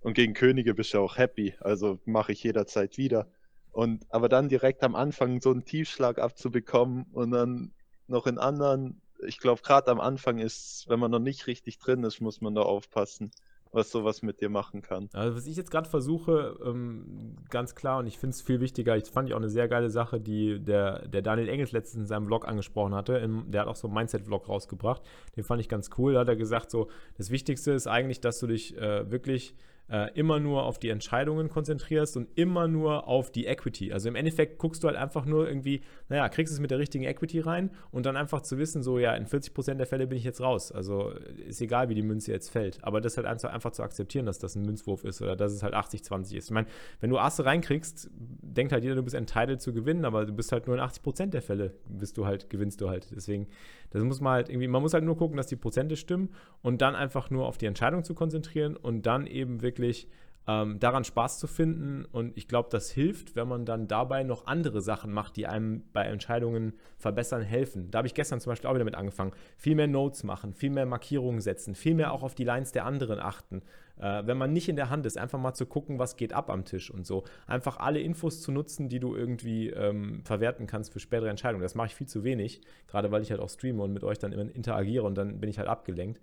und 0.00 0.14
gegen 0.14 0.34
Könige 0.34 0.74
bist 0.74 0.92
du 0.92 0.98
auch 0.98 1.16
happy. 1.16 1.54
Also 1.60 2.00
mache 2.04 2.32
ich 2.32 2.42
jederzeit 2.42 2.98
wieder. 2.98 3.28
Und 3.72 4.04
aber 4.10 4.28
dann 4.28 4.48
direkt 4.48 4.82
am 4.82 4.94
Anfang 4.94 5.40
so 5.40 5.50
einen 5.50 5.64
Tiefschlag 5.64 6.18
abzubekommen 6.18 7.06
und 7.12 7.30
dann 7.30 7.72
noch 8.06 8.26
in 8.26 8.38
anderen, 8.38 9.00
ich 9.26 9.38
glaube 9.38 9.62
gerade 9.62 9.90
am 9.90 10.00
Anfang 10.00 10.38
ist, 10.38 10.84
wenn 10.88 11.00
man 11.00 11.10
noch 11.10 11.18
nicht 11.18 11.46
richtig 11.46 11.78
drin 11.78 12.04
ist, 12.04 12.20
muss 12.20 12.40
man 12.40 12.54
da 12.54 12.62
aufpassen 12.62 13.30
was 13.72 13.90
sowas 13.90 14.22
mit 14.22 14.40
dir 14.40 14.50
machen 14.50 14.82
kann. 14.82 15.08
Also 15.12 15.36
was 15.36 15.46
ich 15.46 15.56
jetzt 15.56 15.70
gerade 15.70 15.88
versuche, 15.88 16.58
ähm, 16.64 17.36
ganz 17.48 17.74
klar, 17.74 17.98
und 17.98 18.06
ich 18.06 18.18
finde 18.18 18.34
es 18.34 18.42
viel 18.42 18.60
wichtiger, 18.60 18.96
ich 18.96 19.04
fand 19.04 19.28
ich 19.28 19.34
auch 19.34 19.38
eine 19.38 19.48
sehr 19.48 19.66
geile 19.66 19.90
Sache, 19.90 20.20
die 20.20 20.60
der, 20.60 21.08
der 21.08 21.22
Daniel 21.22 21.48
Engels 21.48 21.72
letztens 21.72 22.02
in 22.02 22.06
seinem 22.06 22.26
Vlog 22.26 22.46
angesprochen 22.46 22.94
hatte. 22.94 23.14
In, 23.14 23.50
der 23.50 23.62
hat 23.62 23.68
auch 23.68 23.76
so 23.76 23.88
einen 23.88 23.94
Mindset-Vlog 23.94 24.48
rausgebracht. 24.48 25.02
Den 25.36 25.44
fand 25.44 25.60
ich 25.60 25.68
ganz 25.68 25.90
cool. 25.96 26.14
Da 26.14 26.20
hat 26.20 26.28
er 26.28 26.36
gesagt, 26.36 26.70
so, 26.70 26.88
das 27.16 27.30
Wichtigste 27.30 27.72
ist 27.72 27.86
eigentlich, 27.86 28.20
dass 28.20 28.38
du 28.38 28.46
dich 28.46 28.76
äh, 28.76 29.10
wirklich 29.10 29.54
äh, 29.92 30.10
immer 30.14 30.40
nur 30.40 30.64
auf 30.64 30.78
die 30.78 30.88
Entscheidungen 30.88 31.50
konzentrierst 31.50 32.16
und 32.16 32.26
immer 32.34 32.66
nur 32.66 33.06
auf 33.06 33.30
die 33.30 33.44
Equity. 33.44 33.92
Also 33.92 34.08
im 34.08 34.14
Endeffekt 34.14 34.58
guckst 34.58 34.82
du 34.82 34.88
halt 34.88 34.96
einfach 34.96 35.26
nur 35.26 35.46
irgendwie, 35.46 35.82
naja, 36.08 36.30
kriegst 36.30 36.52
es 36.52 36.60
mit 36.60 36.70
der 36.70 36.78
richtigen 36.78 37.04
Equity 37.04 37.40
rein 37.40 37.70
und 37.90 38.06
dann 38.06 38.16
einfach 38.16 38.40
zu 38.40 38.56
wissen, 38.56 38.82
so 38.82 38.98
ja, 38.98 39.14
in 39.14 39.26
40% 39.26 39.74
der 39.74 39.86
Fälle 39.86 40.06
bin 40.06 40.16
ich 40.16 40.24
jetzt 40.24 40.40
raus. 40.40 40.72
Also 40.72 41.12
ist 41.46 41.60
egal, 41.60 41.90
wie 41.90 41.94
die 41.94 42.02
Münze 42.02 42.32
jetzt 42.32 42.48
fällt. 42.48 42.82
Aber 42.82 43.02
das 43.02 43.18
halt 43.18 43.26
einfach, 43.26 43.72
zu 43.72 43.82
akzeptieren, 43.82 44.24
dass 44.24 44.38
das 44.38 44.56
ein 44.56 44.62
Münzwurf 44.62 45.04
ist 45.04 45.20
oder 45.20 45.36
dass 45.36 45.52
es 45.52 45.62
halt 45.62 45.74
80-20 45.74 46.36
ist. 46.36 46.46
Ich 46.46 46.50
meine, 46.50 46.66
wenn 47.00 47.10
du 47.10 47.18
Asse 47.18 47.44
reinkriegst, 47.44 48.10
denkt 48.14 48.72
halt 48.72 48.84
jeder, 48.84 48.94
du 48.94 49.02
bist 49.02 49.14
entitled 49.14 49.60
zu 49.60 49.74
gewinnen, 49.74 50.06
aber 50.06 50.24
du 50.24 50.32
bist 50.32 50.52
halt 50.52 50.66
nur 50.66 50.76
in 50.76 50.82
80% 50.82 51.26
der 51.26 51.42
Fälle, 51.42 51.74
bist 51.86 52.16
du 52.16 52.24
halt, 52.24 52.48
gewinnst 52.48 52.80
du 52.80 52.88
halt. 52.88 53.08
Deswegen, 53.14 53.46
das 53.90 54.02
muss 54.02 54.22
man 54.22 54.32
halt 54.32 54.48
irgendwie, 54.48 54.68
man 54.68 54.80
muss 54.80 54.94
halt 54.94 55.04
nur 55.04 55.18
gucken, 55.18 55.36
dass 55.36 55.48
die 55.48 55.56
Prozente 55.56 55.96
stimmen 55.96 56.30
und 56.62 56.80
dann 56.80 56.94
einfach 56.94 57.28
nur 57.30 57.46
auf 57.46 57.58
die 57.58 57.66
Entscheidung 57.66 58.04
zu 58.04 58.14
konzentrieren 58.14 58.74
und 58.76 59.04
dann 59.04 59.26
eben 59.26 59.60
wirklich 59.60 59.81
wirklich 59.82 60.08
ähm, 60.48 60.80
daran 60.80 61.04
Spaß 61.04 61.38
zu 61.38 61.46
finden. 61.46 62.04
Und 62.04 62.36
ich 62.36 62.48
glaube, 62.48 62.68
das 62.72 62.90
hilft, 62.90 63.36
wenn 63.36 63.46
man 63.46 63.64
dann 63.64 63.86
dabei 63.86 64.24
noch 64.24 64.46
andere 64.46 64.80
Sachen 64.80 65.12
macht, 65.12 65.36
die 65.36 65.46
einem 65.46 65.84
bei 65.92 66.04
Entscheidungen 66.04 66.72
verbessern 66.98 67.42
helfen. 67.42 67.90
Da 67.90 67.98
habe 67.98 68.08
ich 68.08 68.14
gestern 68.14 68.40
zum 68.40 68.50
Beispiel 68.50 68.68
auch 68.68 68.74
wieder 68.74 68.84
mit 68.84 68.96
angefangen. 68.96 69.32
Viel 69.56 69.76
mehr 69.76 69.86
Notes 69.86 70.24
machen, 70.24 70.52
viel 70.52 70.70
mehr 70.70 70.86
Markierungen 70.86 71.40
setzen, 71.40 71.76
viel 71.76 71.94
mehr 71.94 72.12
auch 72.12 72.24
auf 72.24 72.34
die 72.34 72.42
Lines 72.42 72.72
der 72.72 72.86
anderen 72.86 73.20
achten. 73.20 73.62
Äh, 74.00 74.26
wenn 74.26 74.36
man 74.36 74.52
nicht 74.52 74.68
in 74.68 74.74
der 74.74 74.90
Hand 74.90 75.06
ist, 75.06 75.16
einfach 75.16 75.38
mal 75.38 75.54
zu 75.54 75.64
gucken, 75.64 76.00
was 76.00 76.16
geht 76.16 76.32
ab 76.32 76.50
am 76.50 76.64
Tisch 76.64 76.90
und 76.90 77.06
so. 77.06 77.22
Einfach 77.46 77.76
alle 77.76 78.00
Infos 78.00 78.40
zu 78.40 78.50
nutzen, 78.50 78.88
die 78.88 78.98
du 78.98 79.14
irgendwie 79.14 79.70
ähm, 79.70 80.22
verwerten 80.24 80.66
kannst 80.66 80.92
für 80.92 80.98
spätere 80.98 81.30
Entscheidungen. 81.30 81.62
Das 81.62 81.76
mache 81.76 81.88
ich 81.88 81.94
viel 81.94 82.08
zu 82.08 82.24
wenig, 82.24 82.62
gerade 82.88 83.12
weil 83.12 83.22
ich 83.22 83.30
halt 83.30 83.40
auch 83.40 83.50
streame 83.50 83.80
und 83.80 83.92
mit 83.92 84.02
euch 84.02 84.18
dann 84.18 84.32
immer 84.32 84.52
interagiere 84.52 85.04
und 85.04 85.16
dann 85.16 85.38
bin 85.38 85.48
ich 85.48 85.58
halt 85.58 85.68
abgelenkt. 85.68 86.20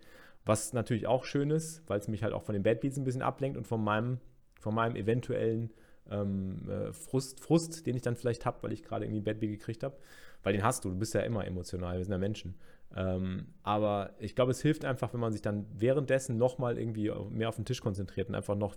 Was 0.50 0.74
natürlich 0.74 1.06
auch 1.06 1.26
schön 1.26 1.52
ist, 1.52 1.88
weil 1.88 2.00
es 2.00 2.08
mich 2.08 2.24
halt 2.24 2.34
auch 2.34 2.42
von 2.42 2.54
den 2.54 2.64
Bad 2.64 2.82
Beats 2.82 2.98
ein 2.98 3.04
bisschen 3.04 3.22
ablenkt 3.22 3.56
und 3.56 3.68
von 3.68 3.84
meinem, 3.84 4.18
von 4.60 4.74
meinem 4.74 4.96
eventuellen 4.96 5.72
ähm, 6.10 6.68
äh, 6.68 6.92
Frust, 6.92 7.40
Frust, 7.40 7.86
den 7.86 7.96
ich 7.96 8.02
dann 8.02 8.16
vielleicht 8.16 8.48
habe, 8.48 8.58
weil 8.64 8.72
ich 8.72 8.82
gerade 8.82 9.06
irgendwie 9.06 9.22
Bad 9.22 9.40
Beat 9.40 9.52
gekriegt 9.52 9.84
habe. 9.84 9.96
Weil 10.42 10.54
den 10.54 10.64
hast 10.64 10.84
du, 10.84 10.90
du 10.90 10.96
bist 10.96 11.14
ja 11.14 11.22
immer 11.22 11.46
emotional, 11.46 11.98
wir 11.98 12.04
sind 12.04 12.14
ja 12.14 12.18
Menschen. 12.18 12.56
Ähm, 12.96 13.46
aber 13.62 14.16
ich 14.18 14.34
glaube, 14.34 14.50
es 14.50 14.60
hilft 14.60 14.86
einfach, 14.86 15.14
wenn 15.14 15.20
man 15.20 15.32
sich 15.32 15.44
dann 15.44 15.68
währenddessen 15.78 16.38
nochmal 16.38 16.80
irgendwie 16.80 17.12
mehr 17.30 17.50
auf 17.50 17.58
den 17.58 17.66
Tisch 17.66 17.82
konzentriert 17.82 18.28
und 18.28 18.34
einfach 18.34 18.56
noch, 18.56 18.76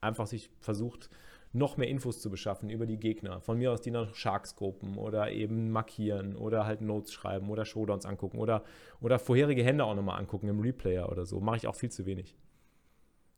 einfach 0.00 0.28
sich 0.28 0.50
versucht, 0.60 1.10
noch 1.52 1.76
mehr 1.76 1.88
Infos 1.88 2.20
zu 2.20 2.30
beschaffen 2.30 2.70
über 2.70 2.86
die 2.86 2.98
Gegner. 2.98 3.40
Von 3.40 3.58
mir 3.58 3.72
aus 3.72 3.80
die 3.80 3.90
noch 3.90 4.14
Sharkscopen 4.14 4.96
oder 4.96 5.30
eben 5.30 5.70
markieren 5.70 6.36
oder 6.36 6.66
halt 6.66 6.80
Notes 6.80 7.12
schreiben 7.12 7.50
oder 7.50 7.64
Showdowns 7.64 8.06
angucken 8.06 8.38
oder, 8.38 8.64
oder 9.00 9.18
vorherige 9.18 9.64
Hände 9.64 9.84
auch 9.84 9.94
nochmal 9.94 10.18
angucken 10.18 10.48
im 10.48 10.60
Replayer 10.60 11.10
oder 11.10 11.24
so. 11.24 11.40
Mache 11.40 11.56
ich 11.56 11.66
auch 11.66 11.74
viel 11.74 11.90
zu 11.90 12.06
wenig. 12.06 12.36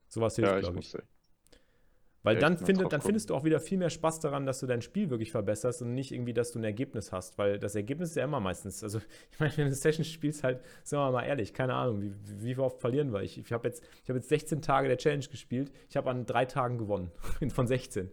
Sowas 0.08 0.36
hilft, 0.36 0.52
ja, 0.52 0.60
glaube 0.60 0.80
ich. 0.80 0.96
Weil 2.22 2.36
dann, 2.36 2.58
findet, 2.58 2.92
dann 2.92 3.00
findest 3.00 3.30
du 3.30 3.34
auch 3.34 3.44
wieder 3.44 3.60
viel 3.60 3.78
mehr 3.78 3.88
Spaß 3.88 4.20
daran, 4.20 4.44
dass 4.44 4.60
du 4.60 4.66
dein 4.66 4.82
Spiel 4.82 5.08
wirklich 5.08 5.30
verbesserst 5.30 5.80
und 5.80 5.94
nicht 5.94 6.12
irgendwie, 6.12 6.34
dass 6.34 6.52
du 6.52 6.58
ein 6.58 6.64
Ergebnis 6.64 7.12
hast. 7.12 7.38
Weil 7.38 7.58
das 7.58 7.74
Ergebnis 7.74 8.10
ist 8.10 8.16
ja 8.16 8.24
immer 8.24 8.40
meistens. 8.40 8.84
Also, 8.84 8.98
ich 9.32 9.40
meine, 9.40 9.56
wenn 9.56 9.68
du 9.68 9.74
Session 9.74 10.04
spielst, 10.04 10.44
halt, 10.44 10.60
sagen 10.82 11.02
wir 11.02 11.12
mal 11.12 11.24
ehrlich, 11.24 11.54
keine 11.54 11.74
Ahnung, 11.74 12.02
wie, 12.02 12.12
wie 12.42 12.58
oft 12.58 12.78
verlieren 12.80 13.12
wir. 13.12 13.22
Ich, 13.22 13.38
ich 13.38 13.52
habe 13.52 13.66
jetzt, 13.68 13.82
hab 14.06 14.16
jetzt 14.16 14.28
16 14.28 14.60
Tage 14.60 14.88
der 14.88 14.98
Challenge 14.98 15.24
gespielt. 15.26 15.72
Ich 15.88 15.96
habe 15.96 16.10
an 16.10 16.26
drei 16.26 16.44
Tagen 16.44 16.76
gewonnen. 16.76 17.10
Von 17.48 17.66
16. 17.66 18.10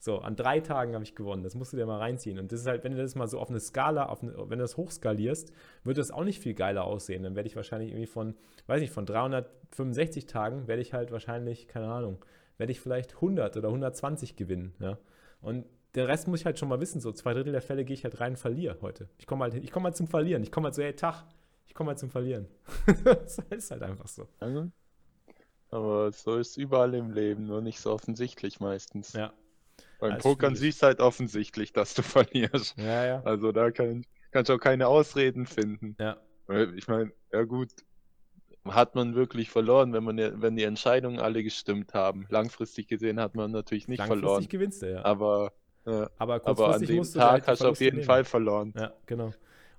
So, 0.00 0.18
an 0.18 0.36
drei 0.36 0.60
Tagen 0.60 0.92
habe 0.94 1.04
ich 1.04 1.14
gewonnen. 1.14 1.44
Das 1.44 1.54
musst 1.54 1.72
du 1.72 1.76
dir 1.76 1.86
mal 1.86 1.98
reinziehen. 1.98 2.38
Und 2.40 2.50
das 2.50 2.60
ist 2.60 2.66
halt, 2.66 2.82
wenn 2.82 2.92
du 2.92 2.98
das 3.00 3.14
mal 3.14 3.28
so 3.28 3.38
auf 3.38 3.48
eine 3.48 3.60
Skala, 3.60 4.06
auf 4.06 4.22
eine, 4.22 4.32
wenn 4.36 4.58
du 4.58 4.64
das 4.64 4.76
hochskalierst, 4.76 5.52
wird 5.84 5.96
das 5.96 6.10
auch 6.10 6.24
nicht 6.24 6.42
viel 6.42 6.54
geiler 6.54 6.84
aussehen. 6.84 7.22
Dann 7.22 7.36
werde 7.36 7.46
ich 7.46 7.56
wahrscheinlich 7.56 7.90
irgendwie 7.90 8.06
von, 8.06 8.34
weiß 8.66 8.80
nicht, 8.80 8.92
von 8.92 9.06
365 9.06 10.26
Tagen 10.26 10.66
werde 10.66 10.82
ich 10.82 10.92
halt 10.92 11.10
wahrscheinlich, 11.12 11.68
keine 11.68 11.86
Ahnung, 11.86 12.18
werde 12.58 12.72
ich 12.72 12.80
vielleicht 12.80 13.14
100 13.16 13.56
oder 13.56 13.68
120 13.68 14.36
gewinnen. 14.36 14.74
Ja? 14.78 14.98
Und 15.40 15.66
den 15.94 16.06
Rest 16.06 16.28
muss 16.28 16.40
ich 16.40 16.46
halt 16.46 16.58
schon 16.58 16.68
mal 16.68 16.80
wissen. 16.80 17.00
So 17.00 17.12
zwei 17.12 17.34
Drittel 17.34 17.52
der 17.52 17.62
Fälle 17.62 17.84
gehe 17.84 17.94
ich 17.94 18.04
halt 18.04 18.20
rein 18.20 18.32
und 18.32 18.38
verliere 18.38 18.78
heute. 18.80 19.08
Ich 19.18 19.26
komme 19.26 19.44
halt, 19.44 19.72
komm 19.72 19.84
halt 19.84 19.96
zum 19.96 20.06
Verlieren. 20.06 20.42
Ich 20.42 20.50
komme 20.50 20.66
halt 20.66 20.74
so, 20.74 20.82
hey, 20.82 20.94
Tag, 20.94 21.24
ich 21.66 21.74
komme 21.74 21.88
halt 21.88 21.98
zum 21.98 22.10
Verlieren. 22.10 22.48
das 23.04 23.38
ist 23.50 23.70
halt 23.70 23.82
einfach 23.82 24.08
so. 24.08 24.28
Aber 25.70 26.12
so 26.12 26.36
ist 26.36 26.56
überall 26.56 26.94
im 26.94 27.10
Leben, 27.10 27.46
nur 27.46 27.60
nicht 27.60 27.80
so 27.80 27.92
offensichtlich 27.92 28.60
meistens. 28.60 29.12
Ja. 29.12 29.32
Beim 29.98 30.18
Pokern 30.18 30.54
siehst 30.54 30.82
du 30.82 30.86
halt 30.86 31.00
offensichtlich, 31.00 31.72
dass 31.72 31.94
du 31.94 32.02
verlierst. 32.02 32.76
Ja, 32.78 33.06
ja. 33.06 33.22
Also 33.22 33.52
da 33.52 33.70
kann, 33.70 34.04
kannst 34.30 34.50
du 34.50 34.54
auch 34.54 34.60
keine 34.60 34.86
Ausreden 34.86 35.46
finden. 35.46 35.96
Ja. 35.98 36.16
Ich 36.76 36.88
meine, 36.88 37.10
ja 37.32 37.42
gut, 37.44 37.70
hat 38.68 38.94
man 38.94 39.14
wirklich 39.14 39.50
verloren, 39.50 39.92
wenn 39.92 40.04
man 40.04 40.16
wenn 40.40 40.56
die 40.56 40.64
Entscheidungen 40.64 41.18
alle 41.18 41.42
gestimmt 41.42 41.94
haben. 41.94 42.26
Langfristig 42.30 42.88
gesehen 42.88 43.20
hat 43.20 43.34
man 43.34 43.50
natürlich 43.50 43.88
nicht 43.88 43.98
Langfristig 43.98 44.20
verloren. 44.20 44.42
Langfristig 44.42 44.50
gewinnst 44.50 44.82
du, 44.82 44.92
ja. 44.92 45.04
Aber, 45.04 45.52
äh, 45.86 46.06
aber, 46.18 46.40
aber 46.44 46.74
an 46.74 46.82
dem 46.82 47.02
Tag 47.02 47.46
hast 47.46 47.62
du 47.62 47.68
auf 47.68 47.80
jeden 47.80 47.96
nehmen. 47.96 48.06
Fall 48.06 48.24
verloren. 48.24 48.72
Ja, 48.76 48.92
genau. 49.06 49.32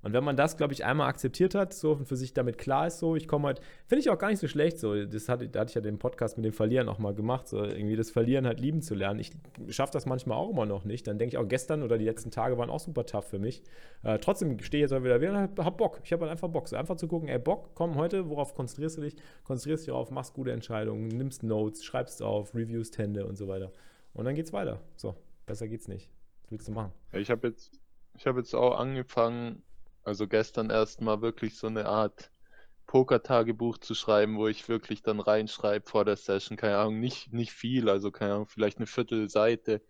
Und 0.06 0.14
wenn 0.14 0.24
man 0.24 0.38
das, 0.38 0.56
glaube 0.56 0.72
ich, 0.72 0.86
einmal 0.86 1.10
akzeptiert 1.10 1.56
hat, 1.56 1.74
so 1.74 1.94
und 1.94 2.08
für 2.08 2.16
sich 2.16 2.32
damit 2.32 2.60
klar 2.60 2.86
ist, 2.86 3.00
so, 3.00 3.16
ich 3.16 3.28
komme 3.28 3.48
halt, 3.48 3.60
finde 3.88 4.02
ich 4.02 4.12
auch 4.12 4.20
gar 4.20 4.30
nicht 4.30 4.38
so 4.38 4.48
schlecht, 4.48 4.78
so, 4.78 5.04
das 5.04 5.30
hatte, 5.30 5.50
da 5.50 5.62
hatte 5.62 5.70
ich 5.70 5.76
ja 5.76 5.82
den 5.82 5.98
Podcast 5.98 6.38
mit 6.38 6.46
dem 6.46 6.54
Verlieren 6.54 6.90
auch 6.90 7.00
mal 7.00 7.16
gemacht, 7.16 7.48
so, 7.48 7.64
irgendwie 7.64 7.96
das 7.96 8.12
Verlieren 8.12 8.46
halt 8.46 8.60
lieben 8.60 8.84
zu 8.84 8.94
lernen. 8.94 9.20
Ich 9.20 9.32
schaffe 9.70 9.94
das 9.94 10.06
manchmal 10.06 10.38
auch 10.38 10.52
immer 10.52 10.68
noch 10.68 10.86
nicht. 10.86 11.08
Dann 11.08 11.18
denke 11.18 11.36
ich 11.36 11.38
auch, 11.40 11.48
gestern 11.48 11.82
oder 11.82 11.98
die 11.98 12.06
letzten 12.06 12.30
Tage 12.30 12.56
waren 12.56 12.70
auch 12.70 12.80
super 12.80 13.08
tough 13.08 13.28
für 13.28 13.40
mich. 13.40 13.64
Äh, 14.04 14.20
trotzdem 14.20 14.60
stehe 14.60 14.86
ich 14.86 14.92
jetzt 14.92 14.96
auch 14.96 15.04
wieder 15.04 15.20
wieder 15.22 15.32
und 15.32 15.66
hab 15.66 15.78
Bock. 15.80 16.00
Ich 16.04 16.14
habe 16.14 16.22
halt 16.22 16.32
einfach 16.32 16.50
Bock. 16.50 16.68
So 16.68 16.76
einfach 16.76 16.98
zu 16.98 17.08
gucken, 17.08 17.28
ey, 17.28 17.40
Bock, 17.40 17.72
komm 17.74 17.96
heute, 17.96 18.30
worauf 18.30 18.54
konzentrierst 18.54 18.98
du 18.98 19.02
dich? 19.02 19.16
Konzentrierst 19.44 19.88
dich 19.88 19.92
darauf, 19.92 20.12
machst 20.12 20.36
gute 20.36 20.52
Entscheidungen, 20.52 21.08
nimmst 21.08 21.42
Notes, 21.42 21.84
schreibst 21.84 22.22
auf, 22.22 22.54
reviewst 22.54 23.00
Hände 23.00 23.26
und 23.26 23.38
so 23.38 23.48
weiter. 23.48 23.72
Und 24.14 24.26
dann 24.26 24.36
geht's 24.36 24.54
weiter. 24.54 24.82
So, 24.98 25.16
besser 25.48 25.68
geht's 25.68 25.88
nicht. 25.88 26.12
Was 26.44 26.52
willst 26.52 26.68
du 26.68 26.74
machen? 26.74 26.92
Ich 27.12 27.32
habe 27.32 27.48
jetzt, 27.48 27.80
ich 28.16 28.28
habe 28.28 28.38
jetzt 28.38 28.54
auch 28.54 28.78
angefangen, 28.78 29.64
also 30.06 30.28
gestern 30.28 30.70
erstmal 30.70 31.22
wirklich 31.22 31.58
so 31.58 31.68
eine 31.68 31.86
Art 31.88 32.32
Poker-Tagebuch 32.88 33.80
zu 33.80 33.96
schreiben, 33.96 34.38
wo 34.38 34.48
ich 34.48 34.70
wirklich 34.70 35.02
dann 35.02 35.20
reinschreibe 35.20 35.88
vor 35.90 36.06
der 36.06 36.18
Session, 36.18 36.58
keine 36.58 36.78
Ahnung, 36.78 37.00
nicht, 37.00 37.34
nicht 37.34 37.52
viel, 37.52 37.90
also 37.90 38.12
keine 38.12 38.34
Ahnung, 38.36 38.48
vielleicht 38.48 38.78
eine 38.78 38.88
Viertelseite, 38.88 39.82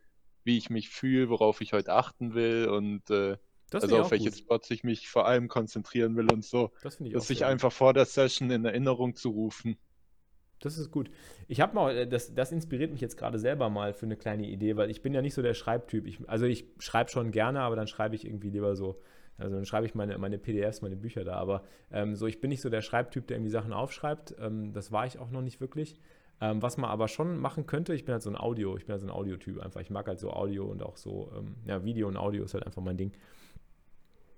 wie 0.43 0.57
ich 0.57 0.69
mich 0.69 0.89
fühle, 0.89 1.29
worauf 1.29 1.62
ich 1.62 1.74
heute 1.74 1.93
achten 1.93 2.34
will 2.34 2.67
und 2.69 3.10
äh, 3.10 3.38
also 3.74 4.00
auf 4.00 4.12
welche 4.12 4.29
gut. 4.29 4.39
Spots 4.39 4.72
ich 4.72 4.84
mich 4.84 5.10
vor 5.10 5.25
allem 5.27 5.48
konzentrieren 5.50 6.15
will 6.15 6.31
und 6.31 6.45
so. 6.45 6.72
Das 6.81 6.95
finde 6.95 7.10
ich 7.10 7.13
Das 7.15 7.27
sich 7.27 7.43
einfach 7.45 7.72
vor 7.72 7.93
der 7.93 8.05
Session 8.05 8.50
in 8.51 8.63
Erinnerung 8.63 9.15
zu 9.15 9.29
rufen. 9.29 9.77
Das 10.62 10.77
ist 10.77 10.89
gut. 10.89 11.12
Ich 11.48 11.62
habe 11.62 11.75
mal, 11.75 11.95
äh, 11.95 12.07
das, 12.07 12.34
das 12.34 12.51
inspiriert 12.51 12.91
mich 12.91 13.01
jetzt 13.01 13.17
gerade 13.17 13.39
selber 13.39 13.69
mal 13.69 13.93
für 13.93 14.05
eine 14.05 14.15
kleine 14.17 14.48
Idee, 14.48 14.77
weil 14.77 14.89
ich 14.89 15.01
bin 15.01 15.13
ja 15.13 15.22
nicht 15.22 15.34
so 15.34 15.41
der 15.41 15.53
Schreibtyp. 15.53 16.07
Ich, 16.07 16.27
also 16.27 16.45
ich 16.45 16.65
schreibe 16.79 17.10
schon 17.12 17.31
gerne, 17.31 17.62
aber 17.62 17.75
dann 17.75 17.88
schreibe 17.88 18.15
ich 18.15 18.25
irgendwie 18.25 18.50
lieber 18.50 18.75
so 18.75 19.00
also 19.38 19.56
dann 19.56 19.65
schreibe 19.65 19.86
ich 19.86 19.96
meine, 19.96 20.18
meine 20.18 20.38
PDFs, 20.38 20.82
meine 20.82 20.96
Bücher 20.96 21.24
da. 21.24 21.36
Aber 21.36 21.63
ähm, 21.92 22.15
so, 22.15 22.27
ich 22.27 22.39
bin 22.39 22.50
nicht 22.50 22.62
so 22.62 22.70
der 22.70 22.82
Schreibtyp, 22.82 23.27
der 23.27 23.38
irgendwie 23.38 23.51
Sachen 23.51 23.74
aufschreibt. 23.74 24.36
Ähm, 24.39 24.74
das 24.74 24.92
war 24.92 25.06
ich 25.06 25.20
auch 25.20 25.30
noch 25.30 25.42
nicht 25.42 25.60
wirklich. 25.60 26.00
Ähm, 26.42 26.62
was 26.62 26.77
man 26.77 26.89
aber 26.89 27.08
schon 27.08 27.38
machen 27.38 27.65
könnte, 27.65 27.94
ich 27.94 28.06
bin 28.06 28.13
halt 28.13 28.22
so 28.22 28.30
ein 28.30 28.36
Audio, 28.36 28.75
ich 28.77 28.86
bin 28.86 28.94
halt 28.94 29.01
so 29.01 29.08
ein 29.08 29.12
Audiotyp 29.12 29.60
einfach. 29.60 29.82
Ich 29.82 29.89
mag 29.89 30.08
halt 30.08 30.20
so 30.20 30.32
Audio 30.32 30.65
und 30.65 30.84
auch 30.84 30.98
so, 30.98 31.32
ähm, 31.36 31.56
ja, 31.65 31.84
Video 31.84 32.08
und 32.08 32.18
Audio 32.18 32.44
ist 32.44 32.54
halt 32.54 32.65
einfach 32.65 32.82
mein 32.82 32.98
Ding. 32.98 33.13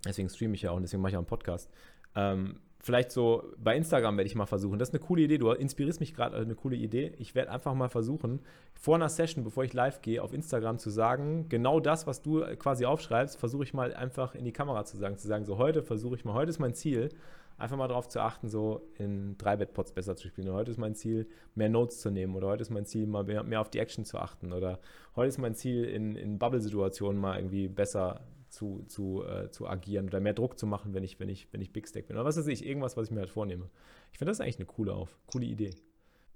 Deswegen 0.05 0.29
streame 0.29 0.55
ich 0.55 0.61
ja 0.61 0.71
auch 0.71 0.75
und 0.75 0.83
deswegen 0.83 1.01
mache 1.01 1.11
ich 1.11 1.15
auch 1.15 1.21
einen 1.21 1.27
Podcast. 1.27 1.71
Ähm, 2.15 2.59
vielleicht 2.79 3.11
so 3.11 3.43
bei 3.57 3.75
Instagram 3.75 4.17
werde 4.17 4.27
ich 4.27 4.35
mal 4.35 4.45
versuchen. 4.45 4.79
Das 4.79 4.89
ist 4.89 4.95
eine 4.95 5.03
coole 5.03 5.23
Idee. 5.23 5.37
Du 5.37 5.51
inspirierst 5.51 5.99
mich 5.99 6.13
gerade, 6.13 6.37
eine 6.37 6.55
coole 6.55 6.75
Idee. 6.75 7.13
Ich 7.17 7.35
werde 7.35 7.51
einfach 7.51 7.73
mal 7.73 7.89
versuchen, 7.89 8.41
vor 8.73 8.95
einer 8.95 9.09
Session, 9.09 9.43
bevor 9.43 9.63
ich 9.63 9.73
live 9.73 10.01
gehe, 10.01 10.21
auf 10.21 10.33
Instagram 10.33 10.77
zu 10.77 10.89
sagen, 10.89 11.49
genau 11.49 11.79
das, 11.79 12.07
was 12.07 12.21
du 12.21 12.41
quasi 12.57 12.85
aufschreibst, 12.85 13.37
versuche 13.37 13.63
ich 13.63 13.73
mal 13.73 13.93
einfach 13.93 14.35
in 14.35 14.45
die 14.45 14.53
Kamera 14.53 14.85
zu 14.85 14.97
sagen. 14.97 15.17
Zu 15.17 15.27
sagen, 15.27 15.45
so 15.45 15.57
heute 15.57 15.83
versuche 15.83 16.15
ich 16.15 16.25
mal, 16.25 16.33
heute 16.33 16.49
ist 16.49 16.59
mein 16.59 16.73
Ziel, 16.73 17.09
einfach 17.57 17.77
mal 17.77 17.87
darauf 17.87 18.07
zu 18.07 18.19
achten, 18.21 18.49
so 18.49 18.87
in 18.97 19.37
drei 19.37 19.55
Bettpots 19.55 19.91
besser 19.91 20.15
zu 20.15 20.27
spielen. 20.27 20.47
Oder 20.47 20.57
heute 20.57 20.71
ist 20.71 20.77
mein 20.77 20.95
Ziel, 20.95 21.27
mehr 21.55 21.69
Notes 21.69 21.99
zu 21.99 22.11
nehmen. 22.11 22.35
Oder 22.35 22.47
heute 22.47 22.61
ist 22.61 22.69
mein 22.69 22.85
Ziel, 22.85 23.07
mal 23.07 23.23
mehr, 23.23 23.43
mehr 23.43 23.61
auf 23.61 23.69
die 23.69 23.79
Action 23.79 24.05
zu 24.05 24.19
achten. 24.19 24.53
Oder 24.53 24.79
heute 25.15 25.29
ist 25.29 25.39
mein 25.39 25.55
Ziel, 25.55 25.83
in, 25.85 26.15
in 26.15 26.37
Bubble-Situationen 26.37 27.19
mal 27.19 27.37
irgendwie 27.37 27.67
besser 27.67 28.21
zu, 28.49 28.83
zu, 28.87 29.23
äh, 29.23 29.49
zu 29.51 29.67
agieren 29.67 30.07
oder 30.07 30.19
mehr 30.19 30.33
Druck 30.33 30.57
zu 30.57 30.67
machen, 30.67 30.93
wenn 30.93 31.03
ich, 31.03 31.19
wenn 31.19 31.29
ich, 31.29 31.47
wenn 31.51 31.61
ich 31.61 31.71
Big 31.71 31.87
Stack 31.87 32.07
bin. 32.07 32.15
Oder 32.15 32.25
was 32.25 32.37
weiß 32.37 32.47
ich, 32.47 32.65
irgendwas, 32.65 32.97
was 32.97 33.07
ich 33.07 33.11
mir 33.11 33.21
halt 33.21 33.29
vornehme. 33.29 33.69
Ich 34.11 34.17
finde 34.17 34.31
das 34.31 34.39
eigentlich 34.39 34.57
eine 34.57 34.65
coole 34.65 34.93
auf, 34.93 35.17
coole 35.27 35.45
Idee. 35.45 35.71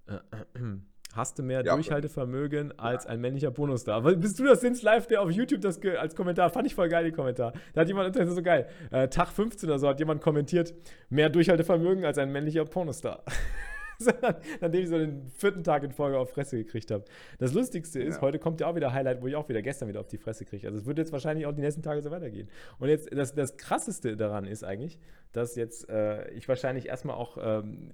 Äh, 0.07 0.15
äh, 0.15 0.77
Hast 1.13 1.37
du 1.37 1.43
mehr 1.43 1.63
ja, 1.63 1.73
Durchhaltevermögen 1.73 2.77
als 2.79 3.05
ein 3.05 3.19
männlicher 3.19 3.51
Bonus 3.51 3.83
da? 3.83 3.99
Bist 3.99 4.39
du 4.39 4.45
das 4.45 4.61
Sins 4.61 4.81
Live, 4.81 5.07
der 5.07 5.21
auf 5.21 5.29
YouTube 5.29 5.61
das 5.61 5.81
als 5.83 6.15
Kommentar, 6.15 6.49
fand 6.49 6.67
ich 6.67 6.75
voll 6.75 6.87
geil, 6.87 7.03
die 7.03 7.11
Kommentar. 7.11 7.53
Da 7.73 7.81
hat 7.81 7.87
jemand, 7.87 8.15
das 8.15 8.29
ist 8.29 8.35
so 8.35 8.41
geil, 8.41 8.67
äh, 8.91 9.09
Tag 9.09 9.27
15 9.27 9.67
oder 9.67 9.79
so 9.79 9.89
hat 9.89 9.99
jemand 9.99 10.21
kommentiert, 10.21 10.73
mehr 11.09 11.29
Durchhaltevermögen 11.29 12.05
als 12.05 12.17
ein 12.17 12.31
männlicher 12.31 12.63
Pornostar. 12.65 13.23
nachdem 14.61 14.83
ich 14.83 14.89
so 14.89 14.97
den 14.97 15.29
vierten 15.31 15.63
Tag 15.63 15.83
in 15.83 15.91
Folge 15.91 16.17
auf 16.17 16.31
Fresse 16.31 16.57
gekriegt 16.57 16.91
habe. 16.91 17.05
Das 17.39 17.53
Lustigste 17.53 18.01
ist, 18.01 18.15
ja. 18.15 18.21
heute 18.21 18.39
kommt 18.39 18.61
ja 18.61 18.67
auch 18.67 18.75
wieder 18.75 18.93
Highlight, 18.93 19.21
wo 19.21 19.27
ich 19.27 19.35
auch 19.35 19.47
wieder 19.49 19.61
gestern 19.61 19.87
wieder 19.89 19.99
auf 19.99 20.07
die 20.07 20.17
Fresse 20.17 20.45
kriege. 20.45 20.67
Also 20.67 20.79
es 20.79 20.85
wird 20.85 20.97
jetzt 20.97 21.11
wahrscheinlich 21.11 21.45
auch 21.45 21.53
die 21.53 21.61
nächsten 21.61 21.81
Tage 21.81 22.01
so 22.01 22.11
weitergehen. 22.11 22.49
Und 22.79 22.89
jetzt, 22.89 23.09
das, 23.13 23.33
das 23.35 23.57
Krasseste 23.57 24.15
daran 24.17 24.45
ist 24.45 24.63
eigentlich, 24.63 24.99
dass 25.31 25.55
jetzt 25.55 25.89
äh, 25.89 26.29
ich 26.31 26.47
wahrscheinlich 26.47 26.87
erstmal 26.87 27.15
auch, 27.15 27.37
ähm, 27.41 27.91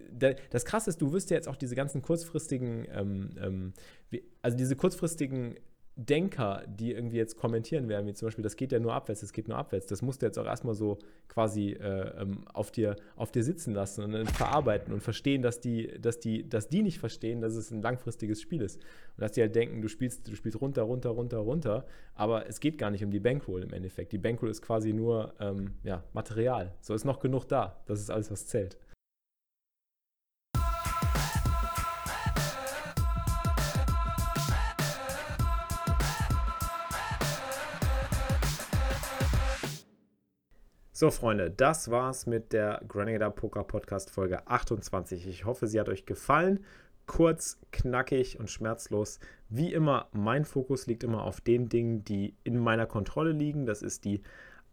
das 0.50 0.66
Krasse 0.66 0.90
ist, 0.90 1.02
du 1.02 1.14
wirst 1.14 1.30
ja 1.30 1.36
jetzt 1.36 1.48
auch 1.48 1.56
diese 1.56 1.76
ganzen 1.76 2.02
kurzfristigen, 2.02 2.88
ähm, 2.92 3.30
ähm, 3.42 3.74
also 4.42 4.58
diese 4.58 4.76
kurzfristigen 4.76 5.56
Denker, 6.00 6.64
die 6.68 6.92
irgendwie 6.92 7.18
jetzt 7.18 7.38
kommentieren 7.38 7.90
werden, 7.90 8.06
wie 8.06 8.14
zum 8.14 8.28
Beispiel, 8.28 8.44
das 8.44 8.56
geht 8.56 8.72
ja 8.72 8.80
nur 8.80 8.94
abwärts, 8.94 9.22
das 9.22 9.34
geht 9.34 9.48
nur 9.48 9.58
abwärts, 9.58 9.88
das 9.88 10.04
musst 10.04 10.22
du 10.22 10.28
jetzt 10.28 10.38
auch 10.38 10.46
erstmal 10.46 10.76
so 10.76 11.00
quasi 11.28 11.72
äh, 11.72 12.22
ähm, 12.22 12.46
auf, 12.54 12.70
dir, 12.70 12.96
auf 13.16 13.32
dir 13.32 13.44
sitzen 13.44 13.74
lassen 13.74 14.04
und 14.04 14.12
dann 14.12 14.28
verarbeiten 14.28 14.94
und 14.94 15.02
verstehen, 15.02 15.42
dass 15.42 15.60
die, 15.60 16.00
dass, 16.00 16.20
die, 16.20 16.48
dass 16.48 16.70
die 16.70 16.84
nicht 16.84 17.00
verstehen, 17.00 17.42
dass 17.42 17.56
es 17.56 17.72
ein 17.72 17.82
langfristiges 17.82 18.40
Spiel 18.40 18.62
ist. 18.62 18.78
Und 18.78 19.22
dass 19.22 19.32
die 19.32 19.42
halt 19.42 19.56
denken, 19.56 19.82
du 19.82 19.88
spielst, 19.88 20.28
du 20.28 20.36
spielst 20.36 20.62
runter, 20.62 20.84
runter, 20.84 21.10
runter, 21.10 21.40
runter, 21.40 21.86
aber 22.14 22.48
es 22.48 22.60
geht 22.60 22.78
gar 22.78 22.92
nicht 22.92 23.04
um 23.04 23.10
die 23.10 23.20
Bankroll 23.20 23.64
im 23.64 23.74
Endeffekt. 23.74 24.12
Die 24.12 24.20
Bankroll 24.20 24.52
ist 24.52 24.62
quasi 24.62 24.94
nur 24.94 25.34
ähm, 25.40 25.72
ja, 25.84 26.04
Material. 26.14 26.76
So 26.80 26.94
ist 26.94 27.06
noch 27.06 27.20
genug 27.20 27.48
da. 27.48 27.82
Das 27.88 28.00
ist 28.00 28.12
alles, 28.12 28.30
was 28.30 28.46
zählt. 28.46 28.78
So, 41.00 41.12
Freunde, 41.12 41.52
das 41.52 41.92
war's 41.92 42.26
mit 42.26 42.54
der 42.54 42.82
Grenada 42.88 43.30
Poker 43.30 43.64
Podcast 43.64 44.10
Folge 44.10 44.48
28. 44.48 45.28
Ich 45.28 45.46
hoffe, 45.46 45.68
sie 45.68 45.80
hat 45.80 45.90
euch 45.90 46.08
gefallen. 46.08 46.66
Kurz, 47.06 47.60
knackig 47.72 48.40
und 48.40 48.50
schmerzlos. 48.50 49.20
Wie 49.48 49.72
immer, 49.72 50.08
mein 50.12 50.44
Fokus 50.44 50.88
liegt 50.88 51.04
immer 51.04 51.22
auf 51.22 51.40
den 51.40 51.70
Dingen, 51.70 52.04
die 52.04 52.34
in 52.44 52.58
meiner 52.58 52.88
Kontrolle 52.88 53.32
liegen. 53.32 53.68
Das 53.68 53.84
ist 53.84 54.06
die 54.06 54.24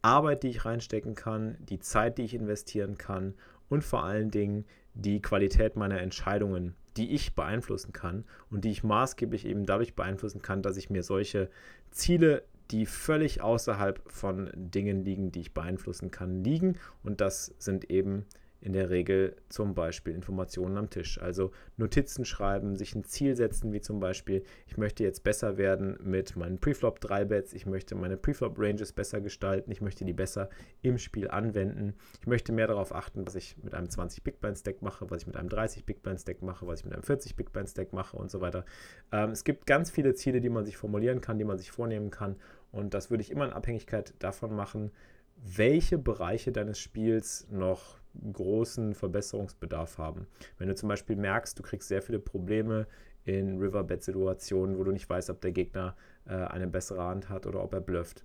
Arbeit, 0.01 0.45
die 0.45 0.49
ich 0.49 0.65
reinstecken 0.65 1.15
kann, 1.15 1.59
die 1.61 1.79
Zeit, 1.79 2.17
die 2.17 2.23
ich 2.23 2.33
investieren 2.33 2.97
kann 2.97 3.35
und 3.69 3.85
vor 3.85 4.05
allen 4.05 4.31
Dingen 4.31 4.65
die 4.95 5.21
Qualität 5.21 5.77
meiner 5.77 6.01
Entscheidungen, 6.01 6.75
die 6.97 7.15
ich 7.15 7.35
beeinflussen 7.35 7.93
kann 7.93 8.25
und 8.51 8.65
die 8.65 8.71
ich 8.71 8.83
maßgeblich 8.83 9.45
eben 9.45 9.67
dadurch 9.67 9.95
beeinflussen 9.95 10.41
kann, 10.41 10.63
dass 10.63 10.79
ich 10.79 10.89
mir 10.89 11.03
solche 11.03 11.51
Ziele 11.91 12.45
die 12.71 12.87
völlig 12.87 13.41
außerhalb 13.43 14.01
von 14.11 14.51
Dingen 14.55 15.05
liegen, 15.05 15.33
die 15.33 15.41
ich 15.41 15.55
beeinflussen 15.55 16.11
kann, 16.11 16.43
liegen. 16.43 16.79
Und 17.03 17.21
das 17.21 17.55
sind 17.59 17.91
eben 17.91 18.25
in 18.65 18.73
der 18.73 18.89
Regel 18.89 19.37
zum 19.51 19.75
Beispiel 19.75 20.15
Informationen 20.15 20.79
am 20.79 20.89
Tisch. 20.89 21.21
Also 21.21 21.53
Notizen 21.77 22.25
schreiben, 22.25 22.77
sich 22.77 22.95
ein 22.95 23.05
Ziel 23.05 23.37
setzen, 23.37 23.75
wie 23.75 23.83
zum 23.83 24.01
Beispiel, 24.01 24.43
ich 24.67 24.79
möchte 24.79 25.05
jetzt 25.05 25.23
besser 25.23 25.59
werden 25.59 25.99
mit 26.03 26.35
meinen 26.35 26.59
Preflop 26.59 26.99
3 27.01 27.27
Bets, 27.27 27.53
ich 27.53 27.67
möchte 27.67 27.95
meine 27.95 28.17
Preflop 28.17 28.59
Ranges 28.59 28.95
besser 28.95 29.21
gestalten, 29.21 29.71
ich 29.71 29.83
möchte 29.83 30.07
die 30.07 30.15
besser 30.15 30.49
im 30.81 30.97
Spiel 30.97 31.29
anwenden, 31.29 31.93
ich 32.23 32.27
möchte 32.27 32.53
mehr 32.53 32.67
darauf 32.67 32.95
achten, 32.95 33.27
was 33.27 33.35
ich 33.35 33.59
mit 33.63 33.75
einem 33.75 33.91
20 33.91 34.25
Big 34.25 34.41
Blind 34.41 34.57
Stack 34.57 34.81
mache, 34.81 35.11
was 35.11 35.21
ich 35.21 35.27
mit 35.27 35.37
einem 35.37 35.51
30 35.51 35.85
Big 35.85 36.03
Blind 36.03 36.23
Stack 36.23 36.41
mache, 36.41 36.67
was 36.67 36.81
ich 36.81 36.87
mit 36.87 36.95
einem 36.95 37.03
40 37.03 37.37
Big 37.37 37.53
Blind 37.53 37.69
Stack 37.69 37.93
mache 37.93 38.17
und 38.17 38.31
so 38.31 38.41
weiter. 38.41 38.65
Ähm, 39.13 39.31
es 39.31 39.45
gibt 39.45 39.67
ganz 39.67 39.91
viele 39.91 40.15
Ziele, 40.15 40.41
die 40.41 40.49
man 40.49 40.65
sich 40.65 40.79
formulieren 40.79 41.21
kann, 41.21 41.39
die 41.39 41.45
man 41.45 41.59
sich 41.59 41.71
vornehmen 41.71 42.11
kann 42.11 42.37
und 42.73 42.95
das 42.95 43.11
würde 43.11 43.21
ich 43.21 43.31
immer 43.31 43.45
in 43.45 43.53
Abhängigkeit 43.53 44.15
davon 44.21 44.57
machen, 44.57 44.91
welche 45.37 45.99
Bereiche 45.99 46.51
deines 46.51 46.79
Spiels 46.79 47.47
noch 47.51 47.99
großen 48.33 48.95
Verbesserungsbedarf 48.95 49.99
haben. 49.99 50.27
Wenn 50.59 50.69
du 50.69 50.75
zum 50.75 50.89
Beispiel 50.89 51.17
merkst, 51.17 51.59
du 51.59 51.63
kriegst 51.63 51.89
sehr 51.89 52.03
viele 52.03 52.19
Probleme 52.19 52.87
in 53.25 53.59
Riverbed-Situationen, 53.59 54.79
wo 54.79 54.85
du 54.85 54.93
nicht 54.93 55.09
weißt, 55.09 55.31
ob 55.31 55.41
der 55.41 55.53
Gegner 55.53 55.97
äh, 56.27 56.35
eine 56.35 56.67
bessere 56.67 57.03
Hand 57.03 57.29
hat 57.29 57.47
oder 57.47 57.63
ob 57.63 57.73
er 57.73 57.81
blufft, 57.81 58.23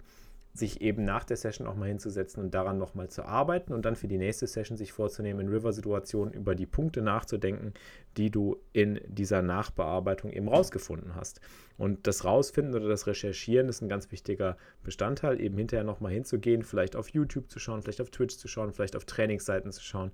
sich 0.59 0.81
eben 0.81 1.03
nach 1.03 1.23
der 1.23 1.37
Session 1.37 1.67
auch 1.67 1.75
mal 1.75 1.87
hinzusetzen 1.87 2.43
und 2.43 2.53
daran 2.53 2.77
nochmal 2.77 3.09
zu 3.09 3.23
arbeiten 3.23 3.73
und 3.73 3.85
dann 3.85 3.95
für 3.95 4.07
die 4.07 4.17
nächste 4.17 4.47
Session 4.47 4.77
sich 4.77 4.91
vorzunehmen, 4.91 5.41
in 5.41 5.53
River-Situationen 5.53 6.33
über 6.33 6.55
die 6.55 6.65
Punkte 6.65 7.01
nachzudenken, 7.01 7.73
die 8.17 8.29
du 8.29 8.57
in 8.73 8.99
dieser 9.07 9.41
Nachbearbeitung 9.41 10.31
eben 10.31 10.47
rausgefunden 10.47 11.15
hast. 11.15 11.41
Und 11.77 12.05
das 12.07 12.25
Rausfinden 12.25 12.75
oder 12.75 12.89
das 12.89 13.07
Recherchieren 13.07 13.69
ist 13.69 13.81
ein 13.81 13.89
ganz 13.89 14.11
wichtiger 14.11 14.57
Bestandteil, 14.83 15.39
eben 15.39 15.57
hinterher 15.57 15.85
nochmal 15.85 16.11
hinzugehen, 16.11 16.63
vielleicht 16.63 16.95
auf 16.95 17.09
YouTube 17.09 17.49
zu 17.49 17.59
schauen, 17.59 17.81
vielleicht 17.81 18.01
auf 18.01 18.09
Twitch 18.09 18.37
zu 18.37 18.47
schauen, 18.47 18.73
vielleicht 18.73 18.95
auf 18.95 19.05
Trainingsseiten 19.05 19.71
zu 19.71 19.81
schauen 19.81 20.11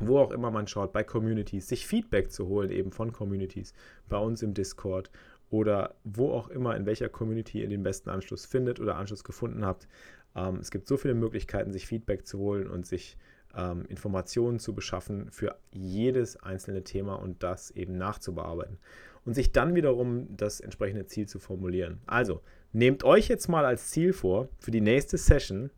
wo 0.00 0.18
auch 0.18 0.32
immer 0.32 0.50
man 0.50 0.66
schaut, 0.66 0.92
bei 0.92 1.04
Communities, 1.04 1.68
sich 1.68 1.86
Feedback 1.86 2.30
zu 2.32 2.48
holen 2.48 2.70
eben 2.70 2.92
von 2.92 3.12
Communities, 3.12 3.74
bei 4.08 4.18
uns 4.18 4.42
im 4.42 4.54
Discord 4.54 5.10
oder 5.52 5.94
wo 6.02 6.32
auch 6.32 6.48
immer, 6.48 6.74
in 6.76 6.86
welcher 6.86 7.10
Community 7.10 7.60
ihr 7.60 7.68
den 7.68 7.82
besten 7.82 8.08
Anschluss 8.08 8.46
findet 8.46 8.80
oder 8.80 8.96
Anschluss 8.96 9.22
gefunden 9.22 9.66
habt. 9.66 9.86
Ähm, 10.34 10.56
es 10.56 10.70
gibt 10.70 10.88
so 10.88 10.96
viele 10.96 11.12
Möglichkeiten, 11.12 11.72
sich 11.72 11.86
Feedback 11.86 12.26
zu 12.26 12.38
holen 12.38 12.68
und 12.68 12.86
sich 12.86 13.18
ähm, 13.54 13.84
Informationen 13.90 14.58
zu 14.58 14.74
beschaffen 14.74 15.30
für 15.30 15.58
jedes 15.70 16.42
einzelne 16.42 16.84
Thema 16.84 17.16
und 17.16 17.42
das 17.42 17.70
eben 17.70 17.98
nachzubearbeiten. 17.98 18.78
Und 19.26 19.34
sich 19.34 19.52
dann 19.52 19.74
wiederum 19.74 20.26
das 20.34 20.58
entsprechende 20.58 21.04
Ziel 21.04 21.28
zu 21.28 21.38
formulieren. 21.38 22.00
Also, 22.06 22.40
nehmt 22.72 23.04
euch 23.04 23.28
jetzt 23.28 23.48
mal 23.48 23.66
als 23.66 23.90
Ziel 23.90 24.14
vor, 24.14 24.48
für 24.58 24.70
die 24.70 24.80
nächste 24.80 25.18
Session 25.18 25.70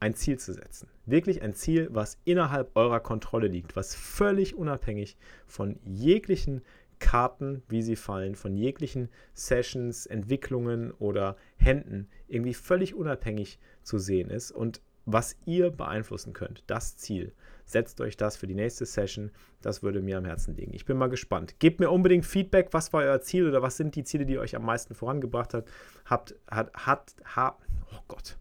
ein 0.00 0.14
Ziel 0.14 0.38
zu 0.38 0.52
setzen. 0.52 0.88
Wirklich 1.06 1.40
ein 1.40 1.54
Ziel, 1.54 1.88
was 1.90 2.18
innerhalb 2.24 2.76
eurer 2.76 3.00
Kontrolle 3.00 3.48
liegt, 3.48 3.74
was 3.74 3.94
völlig 3.94 4.54
unabhängig 4.54 5.16
von 5.46 5.78
jeglichen 5.82 6.60
Karten, 6.98 7.62
wie 7.68 7.82
sie 7.82 7.96
fallen, 7.96 8.34
von 8.34 8.54
jeglichen 8.56 9.08
Sessions, 9.34 10.06
Entwicklungen 10.06 10.92
oder 10.92 11.36
Händen 11.56 12.08
irgendwie 12.26 12.54
völlig 12.54 12.94
unabhängig 12.94 13.58
zu 13.82 13.98
sehen 13.98 14.30
ist 14.30 14.50
und 14.50 14.80
was 15.10 15.36
ihr 15.46 15.70
beeinflussen 15.70 16.34
könnt, 16.34 16.64
das 16.66 16.98
Ziel. 16.98 17.32
Setzt 17.64 18.00
euch 18.02 18.18
das 18.18 18.36
für 18.36 18.46
die 18.46 18.54
nächste 18.54 18.84
Session. 18.84 19.30
Das 19.62 19.82
würde 19.82 20.02
mir 20.02 20.18
am 20.18 20.24
Herzen 20.26 20.54
liegen. 20.54 20.74
Ich 20.74 20.84
bin 20.84 20.98
mal 20.98 21.08
gespannt. 21.08 21.58
Gebt 21.60 21.80
mir 21.80 21.90
unbedingt 21.90 22.26
Feedback. 22.26 22.68
Was 22.72 22.92
war 22.92 23.02
euer 23.02 23.20
Ziel 23.22 23.48
oder 23.48 23.62
was 23.62 23.78
sind 23.78 23.94
die 23.94 24.04
Ziele, 24.04 24.26
die 24.26 24.38
euch 24.38 24.54
am 24.54 24.64
meisten 24.64 24.94
vorangebracht 24.94 25.54
hat? 25.54 25.66
Habt, 26.04 26.34
hat, 26.50 26.72
hat, 26.74 27.14
ha, 27.36 27.58
oh 27.92 28.00
Gott, 28.06 28.36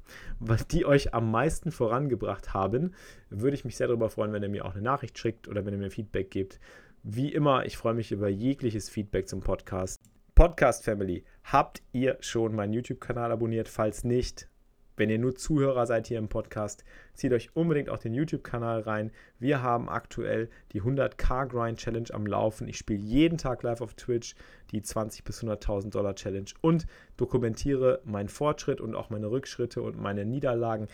die 0.72 0.86
euch 0.86 1.14
am 1.14 1.32
meisten 1.32 1.72
vorangebracht 1.72 2.54
haben, 2.54 2.94
würde 3.30 3.56
ich 3.56 3.66
mich 3.66 3.78
sehr 3.78 3.88
darüber 3.88 4.10
freuen, 4.10 4.34
wenn 4.34 4.44
ihr 4.44 4.50
mir 4.50 4.66
auch 4.66 4.74
eine 4.74 4.84
Nachricht 4.84 5.18
schickt 5.18 5.48
oder 5.48 5.66
wenn 5.66 5.74
ihr 5.74 5.80
mir 5.80 5.92
Feedback 5.92 6.32
gebt. 6.32 6.60
Wie 7.04 7.32
immer, 7.32 7.66
ich 7.66 7.78
freue 7.78 7.94
mich 7.94 8.12
über 8.12 8.28
jegliches 8.28 8.90
Feedback 8.90 9.30
zum 9.30 9.40
Podcast. 9.40 10.02
Podcast 10.36 10.84
Family, 10.84 11.24
habt 11.44 11.82
ihr 11.94 12.18
schon 12.20 12.54
meinen 12.56 12.74
YouTube-Kanal 12.74 13.32
abonniert? 13.32 13.70
Falls 13.70 14.04
nicht, 14.04 14.50
wenn 14.98 15.10
ihr 15.10 15.20
nur 15.20 15.36
Zuhörer 15.36 15.86
seid 15.86 16.08
hier 16.08 16.18
im 16.18 16.28
Podcast, 16.28 16.84
zieht 17.14 17.32
euch 17.32 17.56
unbedingt 17.56 17.90
auch 17.90 18.00
den 18.00 18.16
YouTube-Kanal 18.16 18.82
rein. 18.82 19.12
Wir 19.40 19.62
haben 19.62 19.90
aktuell 19.90 20.50
die 20.74 20.82
100k 20.82 21.46
Grind 21.48 21.78
Challenge 21.78 22.10
am 22.12 22.26
Laufen. 22.26 22.68
Ich 22.68 22.80
spiele 22.80 23.00
jeden 23.00 23.38
Tag 23.38 23.62
live 23.64 23.82
auf 23.82 23.94
Twitch 23.94 24.36
die 24.72 24.82
20 24.82 25.24
bis 25.24 25.44
100.000 25.44 25.92
Dollar 25.92 26.16
Challenge 26.16 26.50
und 26.62 26.88
dokumentiere 27.16 28.02
meinen 28.06 28.30
Fortschritt 28.30 28.82
und 28.82 28.96
auch 28.96 29.12
meine 29.12 29.30
Rückschritte 29.30 29.82
und 29.82 30.02
meine 30.02 30.26
Niederlagen 30.26 30.88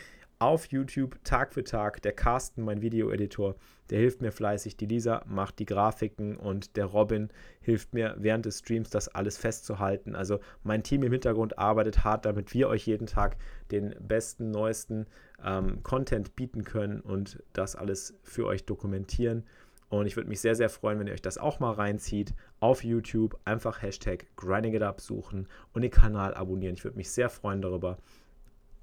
auf 0.44 0.66
YouTube 0.66 1.24
Tag 1.24 1.54
für 1.54 1.64
Tag. 1.64 2.02
Der 2.02 2.12
Carsten, 2.12 2.64
mein 2.64 2.82
Videoeditor, 2.82 3.56
der 3.90 4.00
hilft 4.00 4.22
mir 4.22 4.34
fleißig. 4.34 4.76
Die 4.76 4.86
Lisa 4.86 5.24
macht 5.26 5.58
die 5.58 5.66
Grafiken 5.66 6.36
und 6.36 6.76
der 6.76 6.84
Robin 6.84 7.30
hilft 7.62 7.94
mir 7.94 8.18
während 8.20 8.46
des 8.46 8.60
Streams 8.60 8.90
das 8.90 9.08
alles 9.08 9.38
festzuhalten. 9.38 10.16
Also 10.16 10.42
mein 10.64 10.84
Team 10.84 11.04
im 11.04 11.14
Hintergrund 11.14 11.58
arbeitet 11.58 12.04
hart, 12.04 12.26
damit 12.26 12.54
wir 12.54 12.68
euch 12.68 12.86
jeden 12.86 13.08
Tag 13.08 13.38
den 13.72 13.96
besten, 14.02 14.52
neuesten 14.52 15.06
ähm, 15.42 15.82
Content 15.82 16.36
bieten 16.36 16.66
können 16.66 17.00
und 17.00 17.42
das 17.54 17.78
alles 17.78 18.14
für 18.24 18.46
euch 18.46 18.66
dokumentieren. 18.66 19.46
Und 19.88 20.08
ich 20.08 20.18
würde 20.18 20.28
mich 20.28 20.42
sehr, 20.42 20.56
sehr 20.56 20.70
freuen, 20.70 21.00
wenn 21.00 21.08
ihr 21.08 21.14
euch 21.14 21.22
das 21.22 21.38
auch 21.38 21.62
mal 21.62 21.72
reinzieht. 21.72 22.34
Auf 22.60 22.84
YouTube 22.84 23.40
einfach 23.46 23.82
Hashtag 23.82 24.26
GrindingItUp 24.36 25.00
suchen 25.00 25.48
und 25.72 25.84
den 25.84 25.92
Kanal 25.92 26.34
abonnieren. 26.34 26.76
Ich 26.76 26.84
würde 26.84 26.98
mich 26.98 27.12
sehr 27.12 27.30
freuen 27.30 27.62
darüber. 27.62 27.98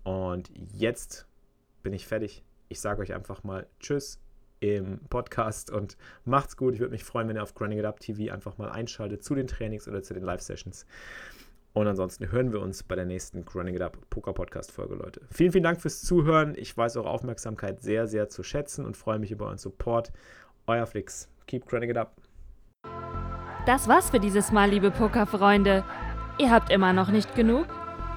Und 0.04 0.50
jetzt 0.72 1.26
bin 1.82 1.92
ich 1.92 2.06
fertig. 2.06 2.44
Ich 2.68 2.80
sage 2.80 3.02
euch 3.02 3.14
einfach 3.14 3.42
mal 3.42 3.66
Tschüss 3.80 4.20
im 4.60 5.00
Podcast 5.08 5.70
und 5.70 5.96
macht's 6.24 6.56
gut. 6.56 6.74
Ich 6.74 6.80
würde 6.80 6.92
mich 6.92 7.04
freuen, 7.04 7.28
wenn 7.28 7.36
ihr 7.36 7.42
auf 7.42 7.54
Grinding 7.54 7.78
It 7.78 7.84
Up 7.84 7.98
TV 7.98 8.32
einfach 8.32 8.58
mal 8.58 8.70
einschaltet 8.70 9.24
zu 9.24 9.34
den 9.34 9.46
Trainings 9.46 9.88
oder 9.88 10.02
zu 10.02 10.14
den 10.14 10.22
Live-Sessions. 10.22 10.86
Und 11.72 11.86
ansonsten 11.86 12.30
hören 12.30 12.52
wir 12.52 12.60
uns 12.60 12.82
bei 12.82 12.96
der 12.96 13.06
nächsten 13.06 13.44
Grinding 13.44 13.76
It 13.76 13.82
Up 13.82 13.98
Poker 14.10 14.32
Podcast 14.32 14.72
Folge, 14.72 14.94
Leute. 14.94 15.22
Vielen, 15.30 15.52
vielen 15.52 15.64
Dank 15.64 15.80
fürs 15.80 16.02
Zuhören. 16.02 16.54
Ich 16.56 16.76
weiß 16.76 16.96
eure 16.96 17.08
Aufmerksamkeit 17.08 17.80
sehr, 17.80 18.06
sehr 18.06 18.28
zu 18.28 18.42
schätzen 18.42 18.84
und 18.84 18.96
freue 18.96 19.18
mich 19.18 19.30
über 19.30 19.46
euren 19.46 19.58
Support. 19.58 20.12
Euer 20.66 20.86
Flix. 20.86 21.28
Keep 21.46 21.66
grinding 21.66 21.90
it 21.90 21.96
up. 21.96 22.16
Das 23.66 23.88
war's 23.88 24.10
für 24.10 24.20
dieses 24.20 24.52
Mal, 24.52 24.70
liebe 24.70 24.90
Pokerfreunde. 24.90 25.84
Ihr 26.38 26.50
habt 26.50 26.70
immer 26.70 26.92
noch 26.92 27.10
nicht 27.10 27.34
genug? 27.34 27.66